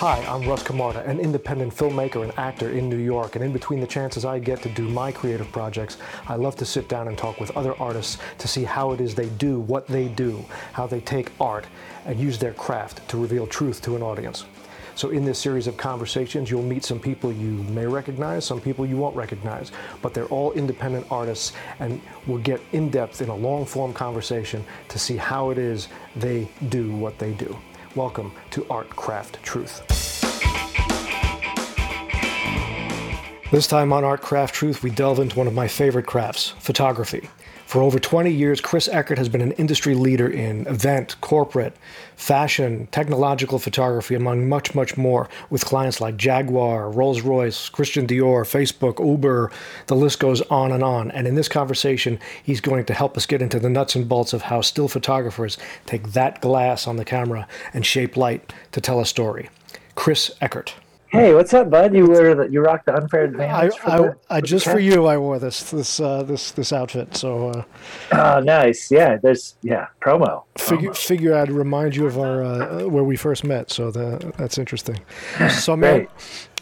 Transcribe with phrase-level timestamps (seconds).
[0.00, 3.36] Hi, I'm Russ Camarda, an independent filmmaker and actor in New York.
[3.36, 6.64] And in between the chances I get to do my creative projects, I love to
[6.64, 9.86] sit down and talk with other artists to see how it is they do what
[9.88, 10.42] they do,
[10.72, 11.66] how they take art
[12.06, 14.46] and use their craft to reveal truth to an audience.
[14.94, 18.86] So, in this series of conversations, you'll meet some people you may recognize, some people
[18.86, 19.70] you won't recognize,
[20.00, 24.64] but they're all independent artists, and we'll get in depth in a long form conversation
[24.88, 27.54] to see how it is they do what they do.
[27.96, 29.80] Welcome to Art Craft Truth.
[33.50, 37.28] This time on Art Craft Truth, we delve into one of my favorite crafts, photography.
[37.70, 41.76] For over 20 years, Chris Eckert has been an industry leader in event, corporate,
[42.16, 48.42] fashion, technological photography, among much, much more, with clients like Jaguar, Rolls Royce, Christian Dior,
[48.42, 49.52] Facebook, Uber,
[49.86, 51.12] the list goes on and on.
[51.12, 54.32] And in this conversation, he's going to help us get into the nuts and bolts
[54.32, 58.98] of how still photographers take that glass on the camera and shape light to tell
[58.98, 59.48] a story.
[59.94, 60.74] Chris Eckert.
[61.10, 61.92] Hey, what's up, bud?
[61.92, 63.72] You wear the, you rock the unfair advantage.
[63.84, 67.16] I, I, I just for you, I wore this this uh, this this outfit.
[67.16, 67.48] So.
[67.48, 67.64] Uh,
[68.12, 68.92] oh, nice.
[68.92, 70.44] Yeah, there's yeah promo.
[70.56, 70.96] Figure promo.
[70.96, 73.72] figure I'd remind you of our uh, where we first met.
[73.72, 75.00] So that that's interesting.
[75.50, 76.06] So man,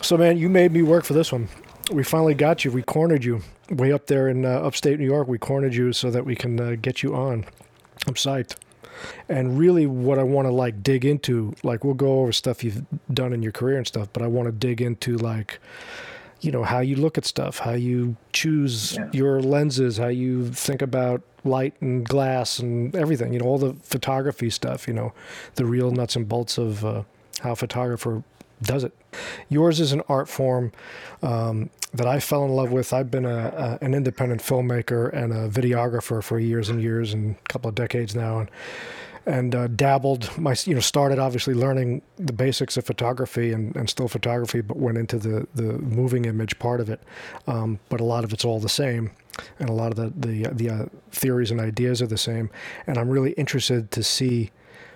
[0.01, 1.49] so man, you made me work for this one.
[1.93, 2.71] We finally got you.
[2.71, 5.29] We cornered you way up there in uh, upstate New York.
[5.29, 7.45] We cornered you so that we can uh, get you on.
[8.07, 8.57] I'm psyched.
[9.29, 12.85] And really, what I want to like dig into, like we'll go over stuff you've
[13.13, 15.61] done in your career and stuff, but I want to dig into like,
[16.41, 19.09] you know, how you look at stuff, how you choose yeah.
[19.13, 23.33] your lenses, how you think about light and glass and everything.
[23.33, 24.87] You know, all the photography stuff.
[24.87, 25.13] You know,
[25.55, 27.03] the real nuts and bolts of uh,
[27.41, 28.23] how a photographer
[28.63, 28.93] does it.
[29.49, 30.73] Yours is an art form
[31.23, 32.93] um, that I fell in love with.
[32.93, 37.37] I've been a, a, an independent filmmaker and a videographer for years and years and
[37.37, 38.51] a couple of decades now, and
[39.27, 40.37] and uh, dabbled.
[40.39, 44.77] My you know started obviously learning the basics of photography and, and still photography, but
[44.77, 47.01] went into the the moving image part of it.
[47.47, 49.11] Um, but a lot of it's all the same,
[49.59, 52.51] and a lot of the the the uh, theories and ideas are the same.
[52.87, 54.51] And I'm really interested to see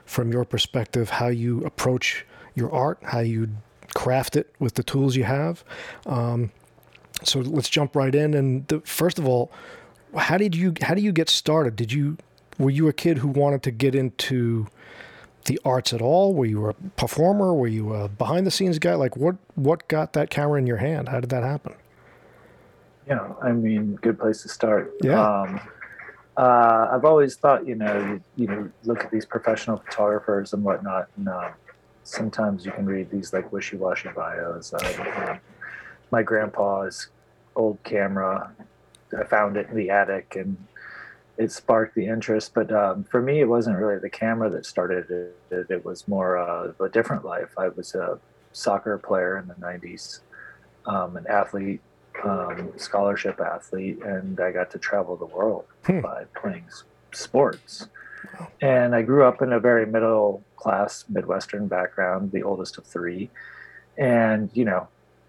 [0.04, 3.48] from your perspective how you approach your art, how you
[3.94, 5.64] craft it with the tools you have.
[6.06, 6.50] Um,
[7.22, 8.34] so let's jump right in.
[8.34, 9.52] And the, first of all,
[10.16, 11.76] how did you how do you get started?
[11.76, 12.18] Did you
[12.58, 14.66] were you a kid who wanted to get into
[15.46, 16.34] the arts at all?
[16.34, 17.54] Were you a performer?
[17.54, 18.94] Were you a behind the scenes guy?
[18.94, 21.08] Like what what got that camera in your hand?
[21.08, 21.74] How did that happen?
[23.06, 24.94] Yeah, I mean, good place to start.
[25.02, 25.20] Yeah.
[25.20, 25.60] Um,
[26.36, 30.62] uh, I've always thought, you know, you, you, know, look at these professional photographers and
[30.62, 31.50] whatnot, and uh,
[32.04, 34.72] sometimes you can read these like wishy-washy bios.
[34.74, 35.38] Uh,
[36.10, 37.08] my grandpa's
[37.56, 38.52] old camera,
[39.18, 40.56] I found it in the attic, and
[41.38, 42.52] it sparked the interest.
[42.54, 45.66] But um, for me, it wasn't really the camera that started it.
[45.70, 47.50] It was more uh, a different life.
[47.58, 48.18] I was a
[48.52, 50.20] soccer player in the '90s,
[50.86, 51.80] um, an athlete,
[52.24, 56.00] um, scholarship athlete, and I got to travel the world hmm.
[56.00, 56.66] by playing
[57.12, 57.88] sports.
[58.60, 63.30] And I grew up in a very middle class Midwestern background, the oldest of three.
[63.98, 64.86] And, you know,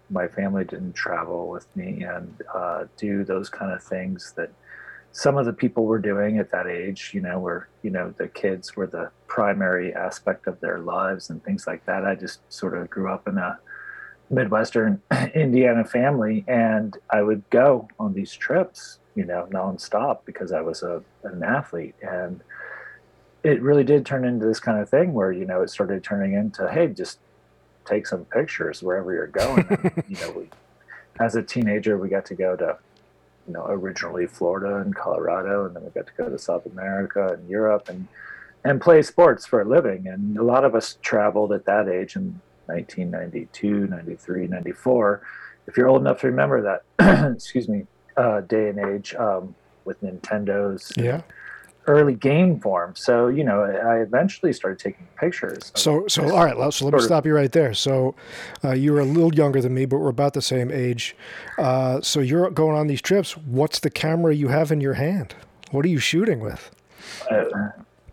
[0.08, 4.50] my family didn't travel with me and uh, do those kind of things that
[5.10, 8.28] some of the people were doing at that age, you know, where, you know, the
[8.28, 12.04] kids were the primary aspect of their lives and things like that.
[12.04, 13.58] I just sort of grew up in a
[14.30, 15.02] Midwestern
[15.34, 20.82] Indiana family and I would go on these trips, you know, nonstop because I was
[20.84, 21.96] a, an athlete.
[22.02, 22.40] And,
[23.44, 26.32] it really did turn into this kind of thing where you know it started turning
[26.34, 27.18] into hey just
[27.84, 29.66] take some pictures wherever you're going.
[29.68, 30.48] And, you know we
[31.20, 32.76] as a teenager we got to go to
[33.46, 37.34] you know originally florida and colorado and then we got to go to south america
[37.34, 38.08] and europe and
[38.64, 40.08] and play sports for a living.
[40.08, 45.20] And a lot of us traveled at that age in 1992 93 94
[45.66, 49.54] if you're old enough to remember that excuse me uh, day and age um,
[49.84, 51.20] with nintendos yeah
[51.86, 52.94] early game form.
[52.96, 55.72] So you know, I eventually started taking pictures.
[55.74, 57.74] So so all right, so let me stop you right there.
[57.74, 58.14] So
[58.64, 61.16] uh, you were a little younger than me, but we're about the same age.
[61.58, 63.36] Uh, so you're going on these trips.
[63.36, 65.34] What's the camera you have in your hand?
[65.70, 66.70] What are you shooting with?
[67.30, 67.44] Uh,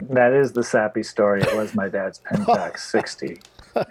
[0.09, 1.41] that is the sappy story.
[1.41, 3.39] It was my dad's Pentax 60.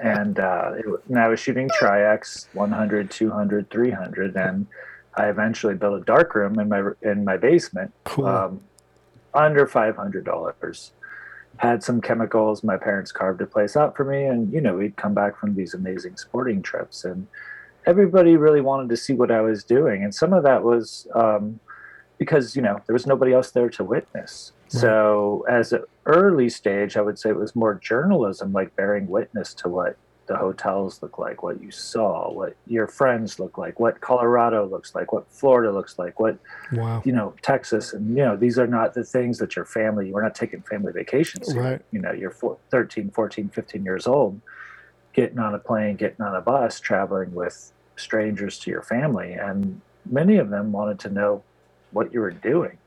[0.01, 4.67] And, uh, it, and I was shooting Tri-X 100, 200, 300, and
[5.15, 7.93] I eventually built a darkroom in my in my basement.
[8.05, 8.27] Cool.
[8.27, 8.61] Um,
[9.35, 10.91] under $500
[11.57, 14.97] had some chemicals my parents carved a place out for me and you know we'd
[14.97, 17.27] come back from these amazing sporting trips and
[17.87, 21.61] everybody really wanted to see what i was doing and some of that was um,
[22.21, 24.53] because you know there was nobody else there to witness.
[24.69, 29.53] So as an early stage i would say it was more journalism like bearing witness
[29.55, 29.97] to what
[30.31, 34.95] the hotels look like, what you saw, what your friends look like, what Colorado looks
[34.95, 36.39] like, what Florida looks like, what
[36.73, 37.03] wow.
[37.05, 40.13] you know Texas, and you know these are not the things that your family.
[40.13, 41.53] We're not taking family vacations.
[41.53, 41.61] Here.
[41.61, 41.81] Right.
[41.91, 44.41] You know, you're four, 13, 14, 15 years old,
[45.15, 49.81] getting on a plane, getting on a bus, traveling with strangers to your family, and
[50.09, 51.43] many of them wanted to know
[51.91, 52.79] what you were doing.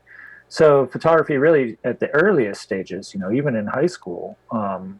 [0.48, 4.98] So photography, really, at the earliest stages, you know, even in high school, um,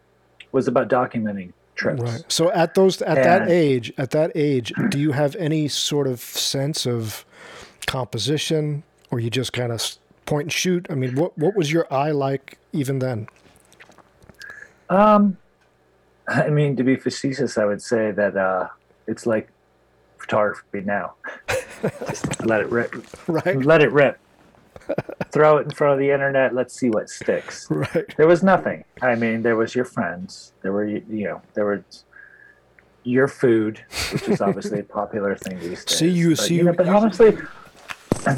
[0.53, 2.03] was about documenting trips.
[2.03, 2.25] Right.
[2.29, 6.21] So at those at that age, at that age, do you have any sort of
[6.21, 7.25] sense of
[7.87, 9.83] composition, or you just kind of
[10.27, 10.87] point and shoot?
[10.91, 13.29] I mean, what what was your eye like even then?
[14.91, 15.37] Um,
[16.29, 18.69] I mean, to be facetious, I would say that uh,
[19.07, 19.49] it's like
[20.19, 21.15] photography now.
[21.83, 22.95] Just let it rip.
[23.27, 23.57] Right.
[23.63, 24.19] Let it rip.
[25.31, 26.55] Throw it in front of the internet.
[26.55, 27.69] Let's see what sticks.
[27.71, 28.15] Right.
[28.17, 28.85] There was nothing.
[29.03, 30.53] I mean, there was your friends.
[30.63, 31.85] There were you know there were
[33.03, 35.97] your food, which is obviously a popular thing these days.
[35.99, 37.37] See, you- but, see, know, you- but honestly,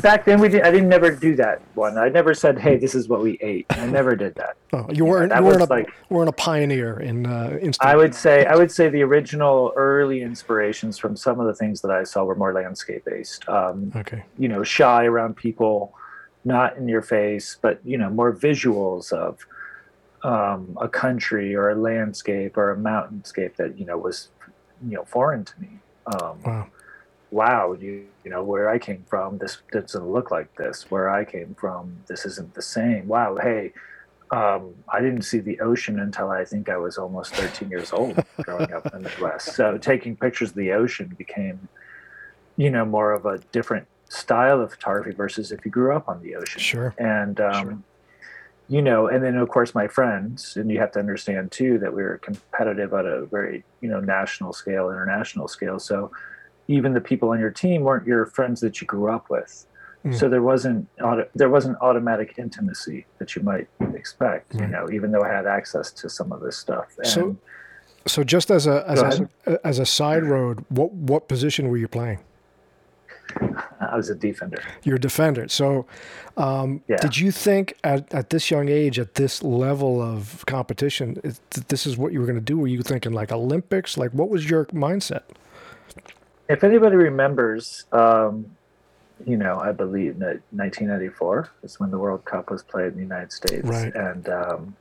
[0.00, 0.62] back then we did.
[0.62, 1.96] I didn't never do that one.
[1.98, 4.56] I never said, "Hey, this is what we ate." I never did that.
[4.72, 7.88] Oh, you weren't that you weren't a like- weren't a pioneer in uh, instant.
[7.88, 11.81] I would say I would say the original early inspirations from some of the things
[11.82, 13.49] that I saw were more landscape based.
[13.49, 14.25] Um, okay.
[14.38, 15.94] you know, shy around people,
[16.46, 19.38] not in your face, but you know, more visuals of
[20.22, 24.31] um, a country or a landscape or a mountainscape that you know was
[24.88, 25.82] you know foreign to me.
[26.14, 26.66] Um, Wow.
[27.31, 30.87] wow, you you know where I came from, this doesn't look like this.
[30.88, 33.08] Where I came from, this isn't the same.
[33.08, 33.72] Wow, hey,
[34.31, 38.16] um, I didn't see the ocean until I think I was almost 13 years old
[38.42, 39.54] growing up in the Midwest.
[39.56, 41.69] So taking pictures of the ocean became,
[42.56, 46.23] you know, more of a different style of photography versus if you grew up on
[46.23, 46.61] the ocean.
[46.61, 46.94] Sure.
[46.99, 47.79] And um, Sure.
[48.69, 51.93] you know, and then of course my friends, and you have to understand too that
[51.94, 55.79] we were competitive at a very you know national scale, international scale.
[55.79, 56.11] So
[56.69, 59.67] even the people on your team weren't your friends that you grew up with.
[60.05, 60.14] Mm.
[60.19, 64.55] So there wasn't auto, there wasn't automatic intimacy that you might expect.
[64.55, 66.87] You know, even though I had access to some of this stuff.
[66.99, 67.37] And So-
[68.06, 71.88] So just as a as a, as a side road, what what position were you
[71.88, 72.20] playing?
[73.96, 74.62] I was a defender.
[74.84, 75.48] You're a defender.
[75.48, 75.87] So,
[76.37, 76.98] um, Yeah.
[76.98, 81.87] did you think at, at this young age, at this level of competition, that this
[81.87, 82.58] is what you were going to do?
[82.58, 83.96] Were you thinking like Olympics?
[83.96, 85.22] Like, what was your mindset?
[86.50, 88.44] If anybody remembers, um,
[89.25, 93.00] you know, I believe that 1994 is when the World Cup was played in the
[93.02, 93.94] United States, Right.
[93.94, 94.76] and um,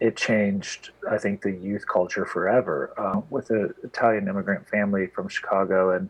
[0.00, 2.94] it changed, I think, the youth culture forever.
[2.96, 6.08] Uh, with an Italian immigrant family from Chicago and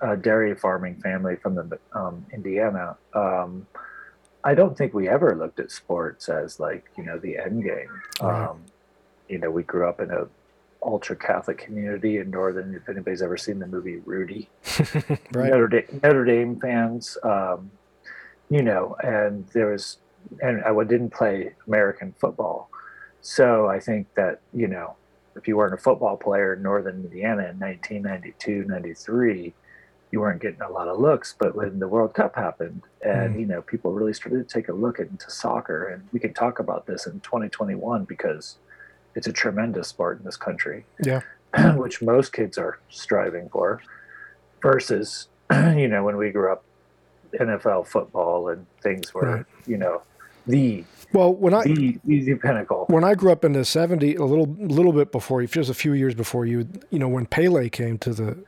[0.00, 3.66] a dairy farming family from the um, Indiana, um,
[4.44, 8.02] I don't think we ever looked at sports as like you know the end game.
[8.20, 8.48] Right.
[8.48, 8.62] Um,
[9.28, 10.26] you know, we grew up in a
[10.82, 12.74] ultra Catholic community in Northern.
[12.74, 14.48] If anybody's ever seen the movie Rudy,
[15.32, 15.50] Right.
[15.50, 17.70] Notre Dame, Notre Dame fans, um,
[18.48, 19.98] you know, and there was,
[20.40, 22.70] and I didn't play American football,
[23.20, 24.94] so I think that you know,
[25.36, 29.52] if you weren't a football player in Northern Indiana in 1992, 93,
[30.10, 31.34] you weren't getting a lot of looks.
[31.38, 33.40] But when the World Cup happened, and Mm.
[33.40, 36.58] you know, people really started to take a look into soccer, and we can talk
[36.58, 38.56] about this in 2021 because
[39.14, 41.20] it's a tremendous sport in this country Yeah.
[41.76, 43.80] which most kids are striving for,
[44.62, 46.62] versus, you know, when we grew up,
[47.38, 49.44] NFL football and things were, Right.
[49.66, 50.02] you know,
[50.46, 52.86] the Well, when I the the, pinnacle.
[52.88, 55.74] when I grew up in the '70s, a little little bit before you, just a
[55.74, 58.38] few years before you, you know, when Pele came to the,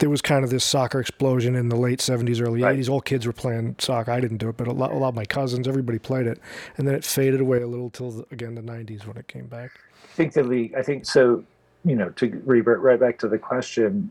[0.00, 2.76] there was kind of this soccer explosion in the late '70s, early Right.
[2.78, 2.88] '80s.
[2.88, 4.10] All kids were playing soccer.
[4.10, 6.40] I didn't do it, but a lot, a lot of my cousins, everybody played it,
[6.76, 9.46] and then it faded away a little till the, again the '90s when it came
[9.46, 9.70] back.
[10.02, 10.74] I think the league.
[10.74, 11.44] I think so.
[11.84, 14.10] You know, to revert right back to the question,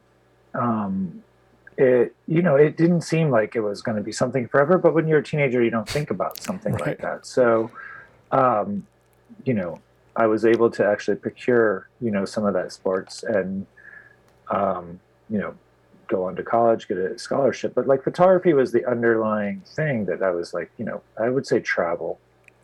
[0.56, 1.22] um,
[1.78, 4.78] it you know it didn't seem like it was going to be something forever.
[4.78, 6.88] But when you're a teenager, you don't think about something Right.
[6.88, 7.26] like that.
[7.26, 7.70] So,
[8.32, 8.86] um,
[9.44, 9.80] you know,
[10.16, 13.66] I was able to actually procure you know some of that sports and
[14.52, 15.54] um, you know
[16.10, 17.74] go on to college, get a scholarship.
[17.74, 21.48] But like photography was the underlying thing that I was like, you know, I would
[21.48, 22.20] say travel.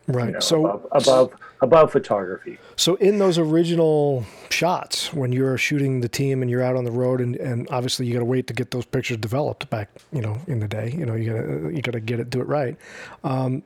[0.08, 0.26] Right.
[0.26, 2.58] You know, so above, above above photography.
[2.76, 6.92] So in those original shots, when you're shooting the team and you're out on the
[6.92, 10.20] road, and, and obviously you got to wait to get those pictures developed back, you
[10.20, 10.94] know, in the day.
[10.96, 12.76] You know, you gotta you gotta get it, do it right.
[13.24, 13.62] Um,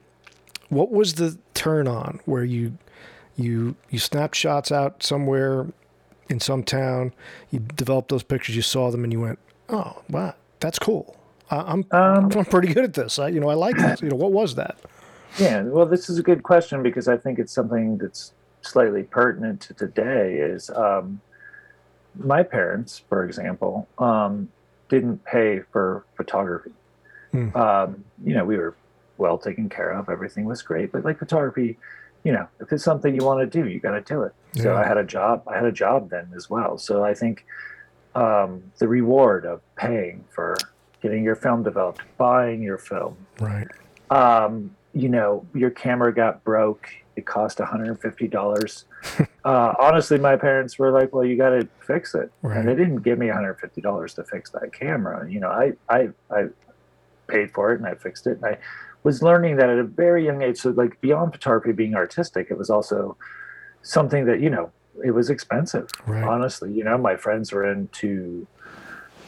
[0.69, 2.79] what was the turn on where you
[3.37, 5.67] you you snapped shots out somewhere
[6.31, 7.13] in some town,
[7.51, 9.39] you developed those pictures, you saw them, and you went,
[9.73, 11.17] oh wow, that's cool.
[11.51, 13.19] I, I'm Um, I'm pretty good at this.
[13.19, 14.03] I you know I like this.
[14.03, 14.79] You know what was that?
[15.39, 19.61] Yeah, well, this is a good question because I think it's something that's slightly pertinent
[19.63, 20.37] to today.
[20.37, 21.21] Is um,
[22.17, 24.49] my parents, for example, um,
[24.89, 26.73] didn't pay for photography.
[27.31, 27.57] Hmm.
[27.57, 28.75] Um, you know, we were
[29.19, 30.09] well taken care of.
[30.09, 31.79] Everything was great, but like photography,
[32.25, 34.33] you know, if it's something you want to do, you got to do it.
[34.57, 34.81] So Yeah.
[34.81, 35.45] I had a job.
[35.47, 36.77] I had a job then as well.
[36.77, 37.47] So I think
[38.15, 40.57] um, the reward of paying for
[41.03, 43.67] getting your film developed, buying your film, Right.
[44.11, 46.89] um, you know, your camera got broke.
[47.17, 48.85] It cost $150.
[49.45, 52.31] uh, honestly, my parents were like, well, you got to fix it.
[52.43, 52.59] Right.
[52.59, 55.31] And they didn't give me $150 to fix that camera.
[55.31, 56.47] You know, I, I, I
[57.29, 58.37] paid for it and I fixed it.
[58.39, 58.59] And I
[59.03, 60.59] was learning that at a very young age.
[60.59, 63.17] So like beyond photography being artistic, it was also
[63.83, 64.71] something that, you know,
[65.05, 66.23] it was expensive Right.
[66.25, 66.73] honestly.
[66.73, 68.47] You know my friends were into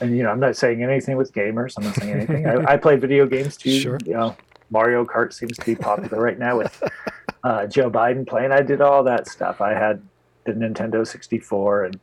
[0.00, 1.74] and you know i'm not saying anything with gamers.
[1.76, 2.46] I'm not saying anything.
[2.46, 3.78] I, I play video games too.
[3.78, 3.98] Sure.
[4.04, 4.36] you know
[4.70, 6.82] mario kart seems to be popular right now with
[7.44, 8.52] uh, joe biden playing.
[8.52, 9.60] I did all that stuff.
[9.60, 10.02] I had
[10.44, 12.00] the nintendo 64 and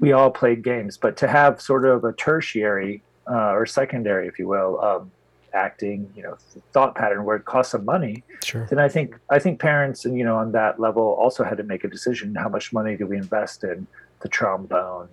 [0.00, 0.96] we all played games.
[0.98, 5.10] But to have sort of a tertiary uh, or secondary if you will um,
[5.54, 6.36] acting you know
[6.72, 8.66] thought pattern where it costs some money Sure.
[8.70, 11.62] then I think I think parents and you know on that level also had to
[11.62, 13.86] make a decision: how much money do we invest in
[14.20, 15.08] the trombone,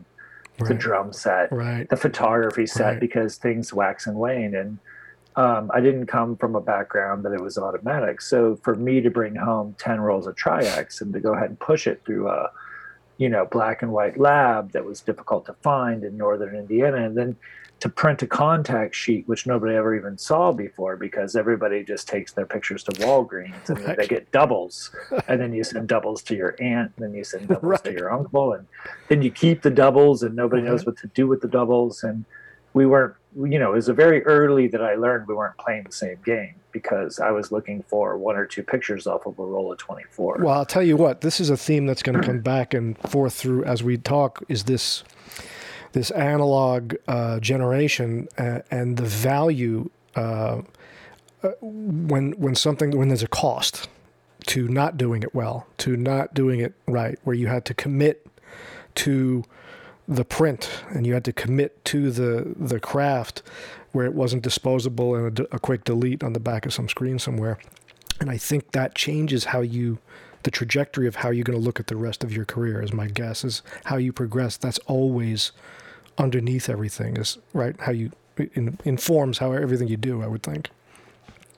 [0.68, 1.88] the drum set, Right.
[1.90, 3.00] the photography set, Right.
[3.00, 4.54] because things wax and wane.
[4.56, 4.78] And
[5.36, 8.20] um, I didn't come from a background that it was automatic.
[8.22, 11.60] So for me to bring home ten rolls of Tri-X and to go ahead and
[11.60, 12.50] push it through a
[13.18, 17.16] you know black and white lab that was difficult to find in northern Indiana, and
[17.18, 17.36] then
[17.80, 22.34] to print a contact sheet which nobody ever even saw before because everybody just takes
[22.34, 23.98] their pictures to Walgreens and Right.
[23.98, 24.92] they get doubles
[25.28, 28.12] and then you send doubles to your aunt and then you send doubles to your
[28.12, 28.68] uncle and
[29.08, 30.92] then you keep the doubles and nobody knows uh-huh.
[30.92, 32.26] what to do with the doubles and
[32.74, 35.84] we weren't you know it was a very early that I learned we weren't playing
[35.84, 39.44] the same game because I was looking for one or two pictures off of a
[39.46, 41.22] roll of 24 Well, I'll tell you what.
[41.22, 44.44] This is a theme that's going to come back and forth through as we talk.
[44.50, 45.04] Is this
[45.94, 50.62] this analog uh, generation and the value uh,
[51.42, 53.88] uh, when when something when there's a cost
[54.48, 58.28] to not doing it well, to not doing it right, where you had to commit
[58.96, 59.44] to
[60.08, 63.42] the print and you had to commit to the the craft
[63.92, 67.58] where it wasn't disposable and a quick delete on the back of some screen somewhere.
[68.20, 70.00] And i think that changes how you
[70.44, 72.94] the trajectory of how you're going to look at the rest of your career is
[72.94, 74.58] my guess is how you progress.
[74.58, 75.52] That's always
[76.18, 78.12] underneath everything is right how you
[78.54, 80.70] in, informs how everything you do i would think.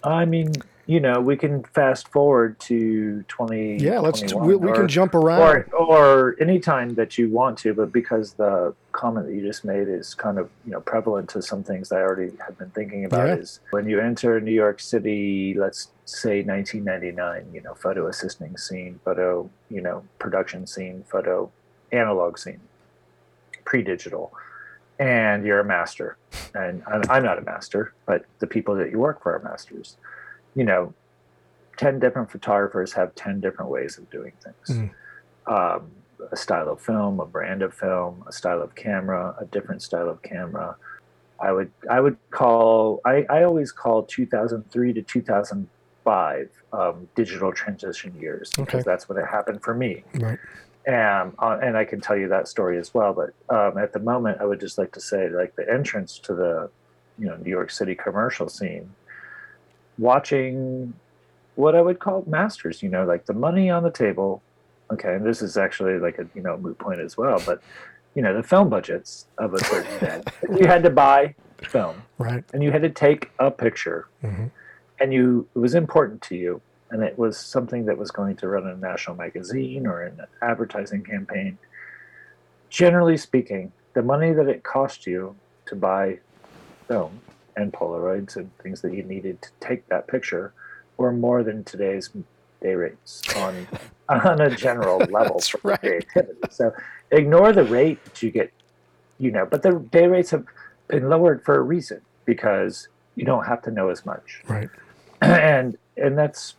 [0.04, 0.52] I mean
[0.86, 5.16] you know we can fast forward to 20 yeah let's we, we or- can jump
[5.16, 5.40] around.
[5.42, 9.88] or or anytime that you want to but because the comment that you just made
[9.88, 13.28] is kind of you know prevalent to some things i already have been thinking about
[13.28, 13.36] Yeah.
[13.36, 19.00] is when you enter new york city let's say 1999 you know photo assisting scene
[19.06, 21.50] photo you know production scene photo
[21.91, 22.60] analog scene
[23.63, 24.34] pre-digital.
[25.00, 26.18] And you're a master.
[26.53, 29.98] And I'm, I'm not a master but the people that you work for are masters.
[30.56, 30.94] You know
[31.77, 34.77] 10 different photographers have 10 different ways of doing things.
[35.48, 35.91] Um,
[36.32, 40.10] a style of film, a brand of film, a style of camera, a different style
[40.10, 40.75] of camera.
[41.39, 45.01] I would I would call I, I always call 2003 to
[46.05, 48.84] 2005 um, digital transition years because Okay.
[48.86, 50.05] that's when it happened for me.
[50.15, 50.39] right
[50.86, 53.13] And uh, and I can tell you that story as well.
[53.13, 56.34] But um, at the moment, I would just like to say like the entrance to
[56.36, 56.70] the
[57.17, 58.96] you know New York City commercial scene,
[59.98, 60.93] watching
[61.55, 62.81] what I would call masters.
[62.81, 64.43] You know, like the money on the table.
[64.91, 67.39] Okay, and this is actually like a you know moot point as well.
[67.46, 67.60] But
[68.15, 70.20] you know the film budgets of a certain day.
[70.60, 74.48] you had to buy film right and you had to take a picture hmm
[75.01, 78.48] and you it was important to you and it was something that was going to
[78.48, 81.58] run in a national magazine or in an advertising campaign.
[82.70, 86.20] Generally speaking the money that it cost you to buy
[86.88, 87.20] film
[87.58, 90.53] and polaroids and things that you needed to take that picture
[90.98, 92.10] were more than today's
[92.62, 93.67] day rates on
[94.10, 95.79] on a general level for right.
[95.79, 96.39] creativity.
[96.51, 96.74] So
[97.10, 98.51] ignore the rate that you get
[99.17, 100.46] you know but the day rates have
[100.88, 104.41] been lowered for a reason because you don't have to know as much.
[104.48, 104.70] Right
[105.25, 106.56] and and that's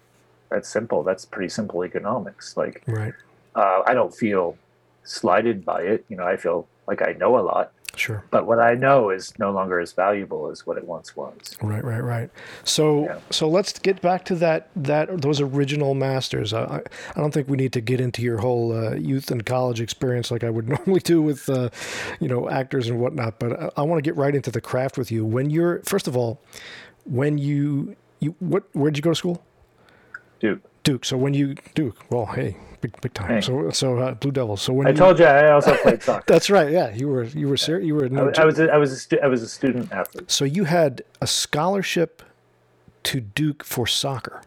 [0.51, 3.15] that's simple that's pretty simple economics like right
[3.55, 4.57] uh, i don't feel
[5.05, 8.59] slighted by it you know i feel like i know a lot sure but what
[8.61, 12.31] i know is no longer as valuable as what it once was Right, right, right.
[12.65, 13.19] So, Yeah.
[13.31, 16.53] so let's get back to that that those original masters.
[16.53, 16.83] I,
[17.17, 20.31] I- don't think we need to get into your whole uh, youth and college experience
[20.31, 21.69] like I would normally do with, uh,
[22.21, 23.39] you know, actors and whatnot.
[23.39, 25.25] But I, I want to get right into the craft with you.
[25.25, 26.41] When you're first of all,
[27.05, 29.43] when you you what where'd you go to school?
[30.41, 30.61] Duke.
[30.85, 31.05] Duke.
[31.05, 33.29] So when you Duke, well, hey, big big time.
[33.29, 33.41] Hey.
[33.41, 34.63] So so uh, Blue Devils.
[34.63, 36.25] So when I you, told you I also played soccer.
[36.27, 36.71] that's right.
[36.71, 38.77] Yeah, you were you were ser- you were I, no was- I was a, I
[38.77, 40.31] was a stu- I was a student athlete.
[40.31, 42.23] So you had a scholarship
[43.05, 44.43] to Duke for soccer.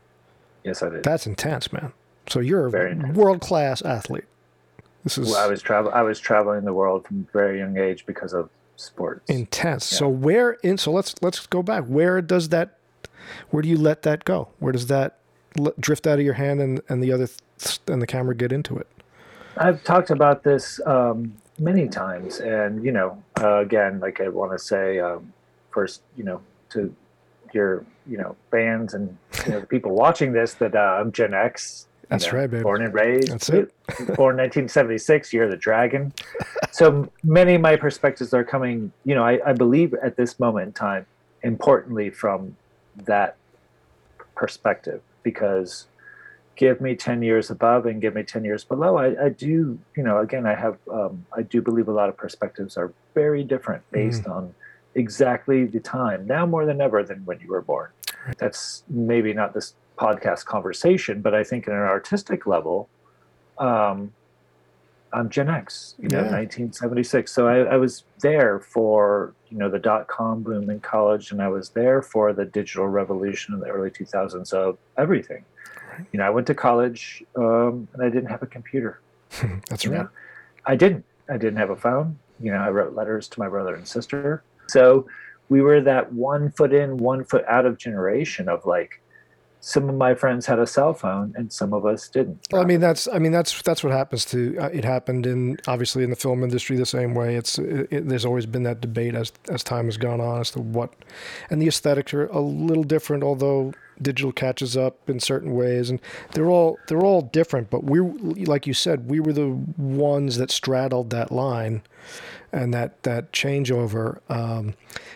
[0.63, 1.03] Yes, I did.
[1.03, 1.91] That's intense, man.
[2.27, 4.23] So you're Very a world class athlete.
[5.03, 5.91] This is Well, I was travel.
[5.93, 9.29] I was traveling the world from a very young age because of sports.
[9.29, 9.85] intense.
[9.85, 10.77] So where in?
[10.77, 11.83] So let's let's go back.
[11.85, 12.79] Where does that?
[13.49, 14.49] Where do you let that go?
[14.59, 15.19] Where does that
[15.59, 17.27] l- drift out of your hand and and the other
[17.57, 18.87] th- and the camera get into it?
[19.57, 24.51] I've talked about this um, many times, and you know, uh, again, like I want
[24.51, 25.31] to say, um,
[25.71, 26.41] first, you know,
[26.71, 26.93] to
[27.53, 31.33] your, you know, fans and you know, the people watching this, that uh, I'm Gen
[31.33, 31.87] X.
[32.09, 32.63] That's know, right, babe.
[32.63, 33.31] Born and raised.
[33.31, 33.73] That's it.
[34.15, 35.33] born 1976.
[35.33, 36.13] You're the dragon.
[36.71, 38.91] so many of my perspectives are coming.
[39.05, 41.05] You know, I, I believe at this moment in time,
[41.41, 42.55] importantly from
[43.05, 43.37] that
[44.35, 45.87] perspective, because
[46.55, 48.97] give me 10 years above and give me 10 years below.
[48.97, 52.17] I, I do you know again i have um, i do believe a lot of
[52.17, 54.53] perspectives are very different based on
[54.95, 57.89] exactly the time now more than ever than when you were born.
[58.37, 62.89] That's maybe not this podcast conversation but i think in an artistic level
[63.57, 64.13] um,
[65.15, 66.31] i'm gen x you know Yeah.
[66.31, 71.41] 1976 so I, I was there for you know the dot-com boom in college and
[71.41, 75.43] i was there for the digital revolution in the early 2000s of everything
[76.11, 78.99] you know, I went to college um, and I didn't have a computer.
[79.69, 79.99] That's right.
[79.99, 80.09] know,
[80.65, 81.05] I didn't.
[81.29, 82.19] I didn't have a phone.
[82.41, 84.43] You know, I wrote letters to my brother and sister.
[84.67, 85.07] So
[85.47, 89.01] we were that one foot in, one foot out of generation of like,
[89.65, 92.37] some of my friends had a cell phone and some of us didn't.
[92.51, 95.57] Well, I mean that's I mean that's that's what happens to uh, it happened in
[95.67, 97.35] obviously in the film industry the same way.
[97.35, 100.51] It's it, it, there's always been that debate as as time has gone on as
[100.51, 100.93] to what,
[101.49, 103.23] and the aesthetics are a little different.
[103.23, 105.99] Although digital catches up in certain ways, and
[106.33, 107.69] they're all they're all different.
[107.69, 111.81] But we like you said, we were the ones that straddled that line,
[112.51, 114.19] and that that changeover.
[114.29, 114.73] Um,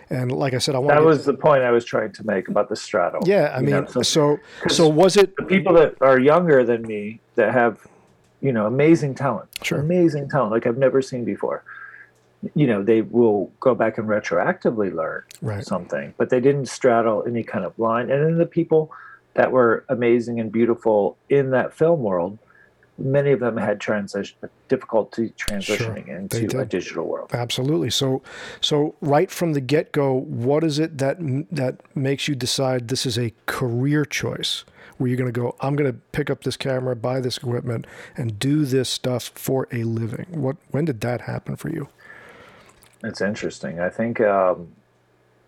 [0.09, 2.47] and like I said, I want that was the point I was trying to make
[2.47, 3.21] about the straddle.
[3.25, 3.53] yeah.
[3.55, 4.37] I mean, know, so- so
[4.69, 7.85] so was it the people that are younger than me that have
[8.41, 9.79] you know amazing talent Sure.
[9.79, 11.61] amazing talent like i've never seen before
[12.55, 15.65] you know they will go back and retroactively learn right?
[15.65, 18.91] something but they didn't straddle any kind of line and then the people
[19.33, 22.37] that were amazing and beautiful in that film world
[22.97, 27.89] many of them had transition difficulty transitioning they into a digital world Absolutely.
[27.89, 28.21] So,
[28.59, 31.17] so right from the get go, what is it that
[31.51, 34.65] that makes you decide this is a career choice?
[34.97, 37.87] Where you're going to go, I'm going to pick up this camera, buy this equipment,
[38.17, 40.25] and do this stuff for a living.
[40.29, 40.57] What?
[40.71, 41.87] When did that happen for you?
[43.03, 44.67] It's interesting i think um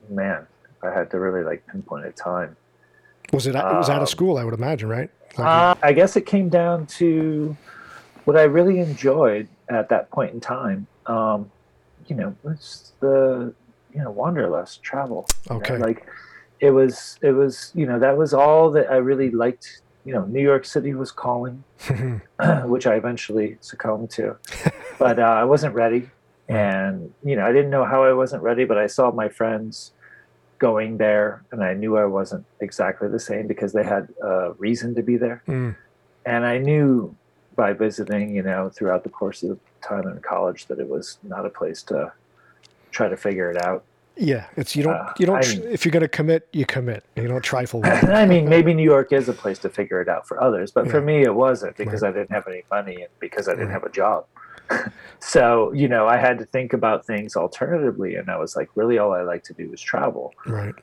[0.10, 0.46] man
[0.84, 2.56] i had to really like pinpoint a time
[3.34, 3.56] Was it?
[3.56, 5.10] it was out Um, of school, I would imagine, right?
[5.38, 7.56] Like, Uh, I guess it came down to
[8.26, 10.88] what I really enjoyed at that point in time.
[11.06, 11.50] Um,
[12.08, 13.54] you know, was the
[13.94, 15.26] you know wanderlust travel.
[15.50, 15.78] you know, Okay.
[15.78, 16.00] like
[16.60, 19.66] it was, it was you know that was all that I really liked.
[20.04, 21.64] You know, New York City was calling,
[22.74, 24.36] which I eventually succumbed to,
[25.00, 26.10] but uh, I wasn't ready,
[26.56, 29.92] and you know I didn't know how I wasn't ready, but I saw my friends
[30.60, 34.94] going there and I knew I wasn't exactly the same because they had a reason
[34.96, 35.42] to be there.
[35.48, 35.76] Mm.
[36.26, 37.16] And I knew
[37.56, 41.46] by visiting, you know, throughout the course of time in college that it was not
[41.46, 42.12] a place to
[42.92, 43.84] try to figure it out.
[44.18, 47.04] yeah, it's you don't uh, you don't I- if you're going to commit, you commit.
[47.16, 48.10] You don't trifle with it.
[48.10, 50.88] I mean, maybe New York is a place to figure it out for others, but
[50.92, 53.74] for me, it wasn't because I didn't have any money and because I didn't Right.
[53.74, 54.26] have a job.
[55.20, 58.16] so, you know, I had to think about things alternatively.
[58.16, 60.34] And I was like, really, all I like to do is travel.
[60.46, 60.76] Right.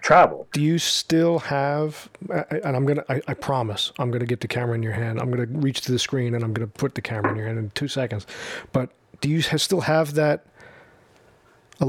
[0.00, 0.46] Travel.
[0.52, 2.10] Do you still have?
[2.28, 3.04] And I'm gonna.
[3.08, 3.90] I, I promise.
[3.98, 5.18] I'm gonna get the camera in your hand.
[5.18, 7.58] I'm gonna reach to the screen and I'm gonna put the camera in your hand
[7.58, 8.26] in two seconds.
[8.72, 8.90] But
[9.22, 10.44] do you still have that?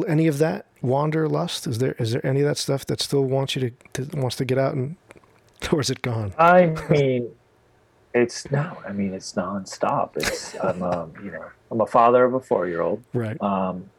[0.07, 1.67] Any of that wanderlust?
[1.67, 1.91] Is there?
[1.99, 4.57] Is there any of that stuff that still wants you to, to wants to get
[4.57, 4.95] out and,
[5.73, 6.33] or is it gone?
[6.37, 7.29] I mean,
[8.15, 8.77] it's no.
[8.87, 10.11] I mean, it's nonstop.
[10.15, 13.03] It's I'm um, you know I'm a father of a four year old.
[13.13, 13.39] Right.
[13.41, 13.89] Um,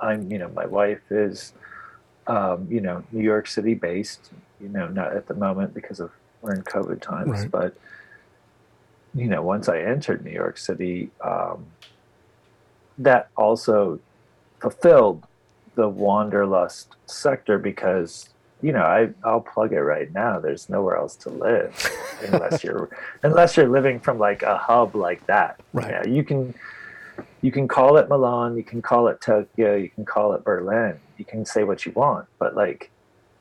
[0.00, 1.54] I'm you know my wife is
[2.26, 4.32] um, you know New York City based.
[4.60, 6.10] You know not at the moment because of
[6.42, 7.50] we're in COVID times, Right.
[7.50, 7.76] but
[9.14, 11.66] you know once I entered New York City, um,
[12.98, 14.00] that also
[14.60, 15.26] fulfilled
[15.76, 18.30] the wanderlust sector because
[18.64, 20.40] you know I I'll plug it right now.
[20.40, 21.70] There's nowhere else to live
[22.26, 22.88] unless you're
[23.22, 25.60] unless you're living from like a hub like that.
[25.74, 25.90] Right.
[25.90, 26.54] Yeah, you can
[27.42, 30.98] you can call it Milan, you can call it Tokyo, you can call it Berlin,
[31.18, 32.90] you can say what you want, but like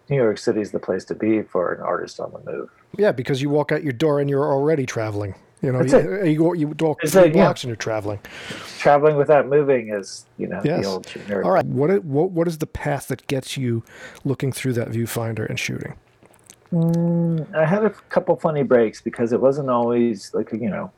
[0.09, 2.69] New York City is the place to be for an artist on the move.
[2.97, 5.35] Yeah, because you walk out your door and you're already traveling.
[5.63, 5.93] You know, That's
[6.25, 7.49] you, you, you walk It's three like, yeah.
[7.49, 8.19] and you're traveling.
[8.79, 10.83] Traveling without moving is, you know, Yes.
[10.83, 11.45] the old generic.
[11.45, 11.65] All right.
[11.65, 13.81] What, what, what is the path that gets you
[14.25, 15.95] looking through that viewfinder and shooting?
[16.73, 20.91] Mm, I had a couple funny breaks because it wasn't always like you know,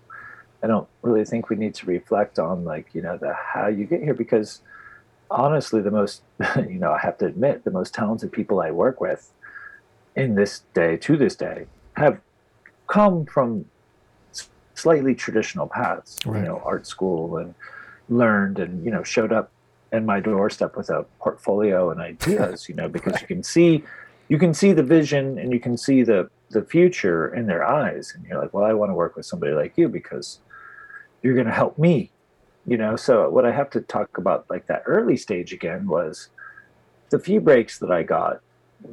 [0.64, 3.86] I don't really think we need to reflect on like you know the how you
[3.86, 4.62] get here because
[5.30, 6.22] honestly, the most
[6.56, 9.30] you know I have to admit the most talented people I work with
[10.16, 11.66] in this day to this day
[11.98, 12.22] have
[12.88, 13.66] come from
[14.76, 16.42] slightly traditional paths, Right.
[16.42, 17.54] you know, art school and
[18.10, 19.50] learned and you know showed up
[19.92, 23.84] in my doorstep with a portfolio and ideas, you know, because you can see
[24.28, 28.14] you can see the vision and you can see the the future in their eyes.
[28.16, 30.40] And you're like well i want to work with somebody like you because
[31.24, 32.12] you're going to help me
[32.68, 32.96] you know?
[32.96, 36.30] So what i have to talk about like that early stage again was
[37.10, 38.42] the few breaks that i got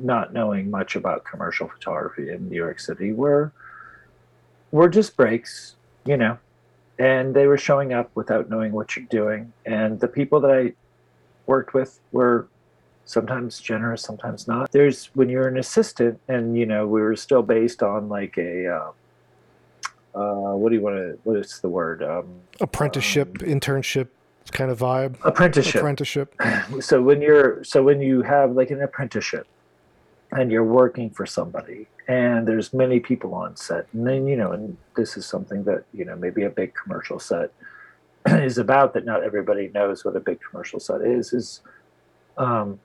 [0.01, 3.53] not knowing much about commercial photography in new york city were
[4.73, 6.37] were just breaks you know
[6.99, 10.73] and they were showing up without knowing what you're doing and the people that i
[11.47, 12.49] worked with were
[13.05, 14.71] sometimes generous, sometimes not.
[14.73, 18.69] There's when you're an assistant, and you know we were still based on like a
[18.69, 18.93] um,
[20.15, 21.19] uh, what do you want to?
[21.25, 22.03] What is the word?
[22.03, 22.27] Um,
[22.61, 24.09] Apprenticeship, internship
[24.51, 25.17] kind of vibe.
[25.23, 25.77] apprenticeship.
[25.77, 26.35] Apprenticeship.
[26.81, 29.47] so when you're so when you have like an apprenticeship,
[30.33, 34.53] and you're working for somebody, and there's many people on set, and then you know,
[34.53, 37.53] and this is something that you know maybe a big commercial set
[38.27, 41.61] is about that not everybody knows what a big commercial set is is
[42.37, 42.79] um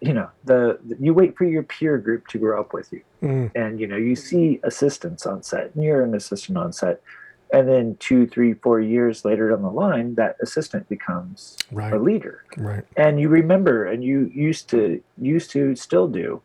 [0.00, 3.52] you know the you wait for your peer group to grow up with you Mm,
[3.54, 7.00] and you know you see assistants on set and you're an assistant on set
[7.52, 11.92] and then two three four years later down the line that assistant becomes right.
[11.92, 12.84] a leader Right.
[12.96, 16.42] and you remember and you used to used to still do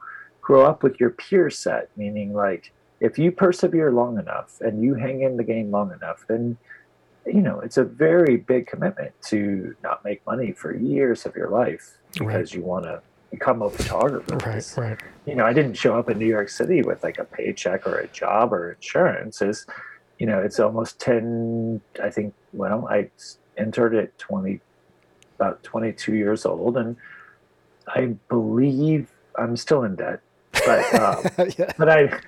[0.48, 4.94] grow up with your peer set meaning like if you persevere long enough and you
[4.96, 6.56] hang in the game long enough then
[7.26, 11.50] you know it's a very big commitment to not make money for years of your
[11.50, 11.86] life
[12.20, 12.28] Right.
[12.28, 14.74] because you want to become a photographer Right.
[14.78, 15.00] Right.
[15.26, 17.96] you know, I didn't show up in New York City with like a paycheck or
[18.00, 19.42] a job or insurance.
[19.42, 19.66] Is,
[20.20, 21.82] you know, it's almost ten.
[22.02, 22.34] I think.
[22.54, 23.10] Well, I
[23.64, 24.62] entered at twenty,
[25.38, 26.96] about twenty-two years old, and
[28.02, 30.22] I believe I'm still in debt.
[30.68, 31.72] But um, yeah.
[31.78, 32.20] but I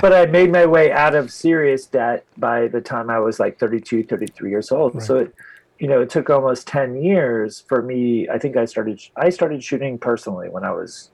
[0.00, 3.58] but I made my way out of serious debt by the time I was like
[3.58, 5.02] 32, 33 years old.
[5.02, 5.34] So it,
[5.80, 8.28] you know, it took almost 10 years for me.
[8.28, 11.10] I think I started I started shooting personally when I was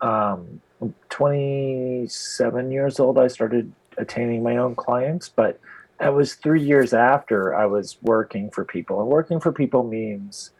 [0.00, 0.60] um
[1.10, 3.18] 27 years old.
[3.18, 5.58] I started attaining my own clients, but
[5.98, 9.00] that was 3 years after I was working for people.
[9.00, 10.52] And working for people means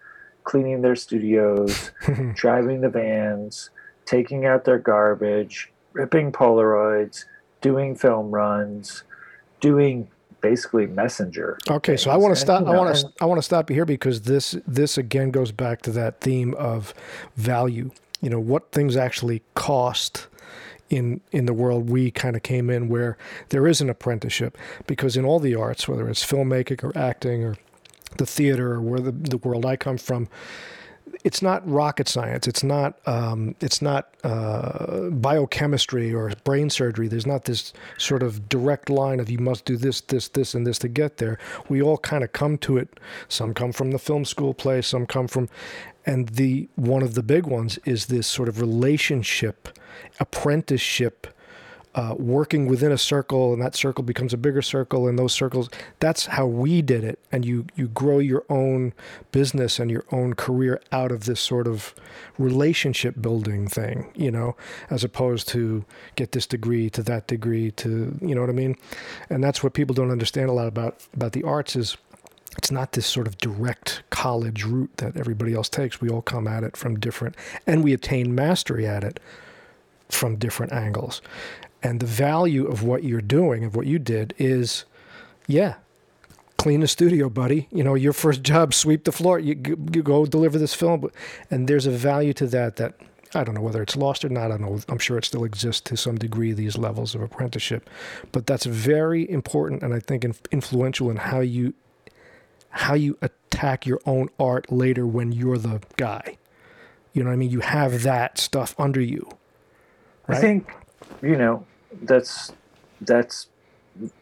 [0.42, 1.90] cleaning their studios,
[2.35, 3.71] driving the vans,
[4.07, 7.25] taking out their garbage, ripping Polaroids,
[7.61, 9.03] doing film runs,
[9.61, 10.09] doing
[10.40, 11.59] basically messenger.
[11.69, 12.62] Okay, so I want to stop.
[12.62, 13.12] you I want to.
[13.21, 16.55] I want to stop you here because this this again goes back to that theme
[16.55, 16.95] of
[17.37, 17.90] value.
[18.21, 20.29] You know what things actually cost
[20.88, 25.16] in in the world we kind of came in where there is an apprenticeship because
[25.16, 27.57] in all the arts, whether it's filmmaking or acting or
[28.19, 30.29] the theater or where the, the world I come from,
[31.27, 32.47] it's not rocket science.
[32.47, 33.01] It's not.
[33.05, 37.09] Um, it's not uh, biochemistry or brain surgery.
[37.09, 40.65] There's not this sort of direct line of you must do this, this, this, and
[40.65, 41.37] this to get there.
[41.69, 43.01] We all kind of come to it.
[43.27, 44.81] Some come from the film school play.
[44.83, 45.49] Some come from,
[46.07, 49.77] and the one of the big ones is this sort of relationship,
[50.21, 51.27] apprenticeship
[51.97, 55.71] uh, working within a circle and that circle becomes a bigger circle and those circles
[55.99, 57.19] that's how we did it.
[57.33, 58.93] And you you grow your own
[59.33, 61.95] business and your own career out of this sort of
[62.39, 64.57] relationship building thing you know
[64.91, 65.85] as opposed to
[66.17, 68.77] get this degree to that degree to you know what i mean?
[69.31, 71.97] And that's what people don't understand a lot about about the arts is
[72.59, 76.01] it's not this sort of direct college route that everybody else takes.
[76.01, 79.21] We all come at it from different and we attain mastery at it
[80.09, 81.21] from different angles.
[81.83, 84.85] And the value of what you're doing, of what you did, is
[85.47, 85.77] yeah,
[86.57, 87.69] clean the studio, buddy.
[87.71, 89.39] You know, your first job, sweep the floor.
[89.39, 89.55] You,
[89.93, 91.09] you go deliver this film.
[91.51, 92.95] And there's a value to that that
[93.35, 94.47] I don't know whether it's lost or not.
[94.47, 94.81] I don't know.
[94.89, 97.89] I'm sure it still exists to some degree, these levels of apprenticeship.
[98.33, 101.75] But that's very important and I think influential in how you
[102.71, 106.37] how you attack your own art later when you're the guy.
[107.12, 107.51] You know what I mean?
[107.51, 109.31] You have that stuff under you.
[110.29, 110.69] I think,
[111.23, 111.64] you know,
[112.03, 112.53] that's
[113.01, 113.49] that's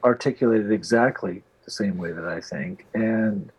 [0.02, 2.86] articulated exactly the same way that I think.
[2.94, 3.50] And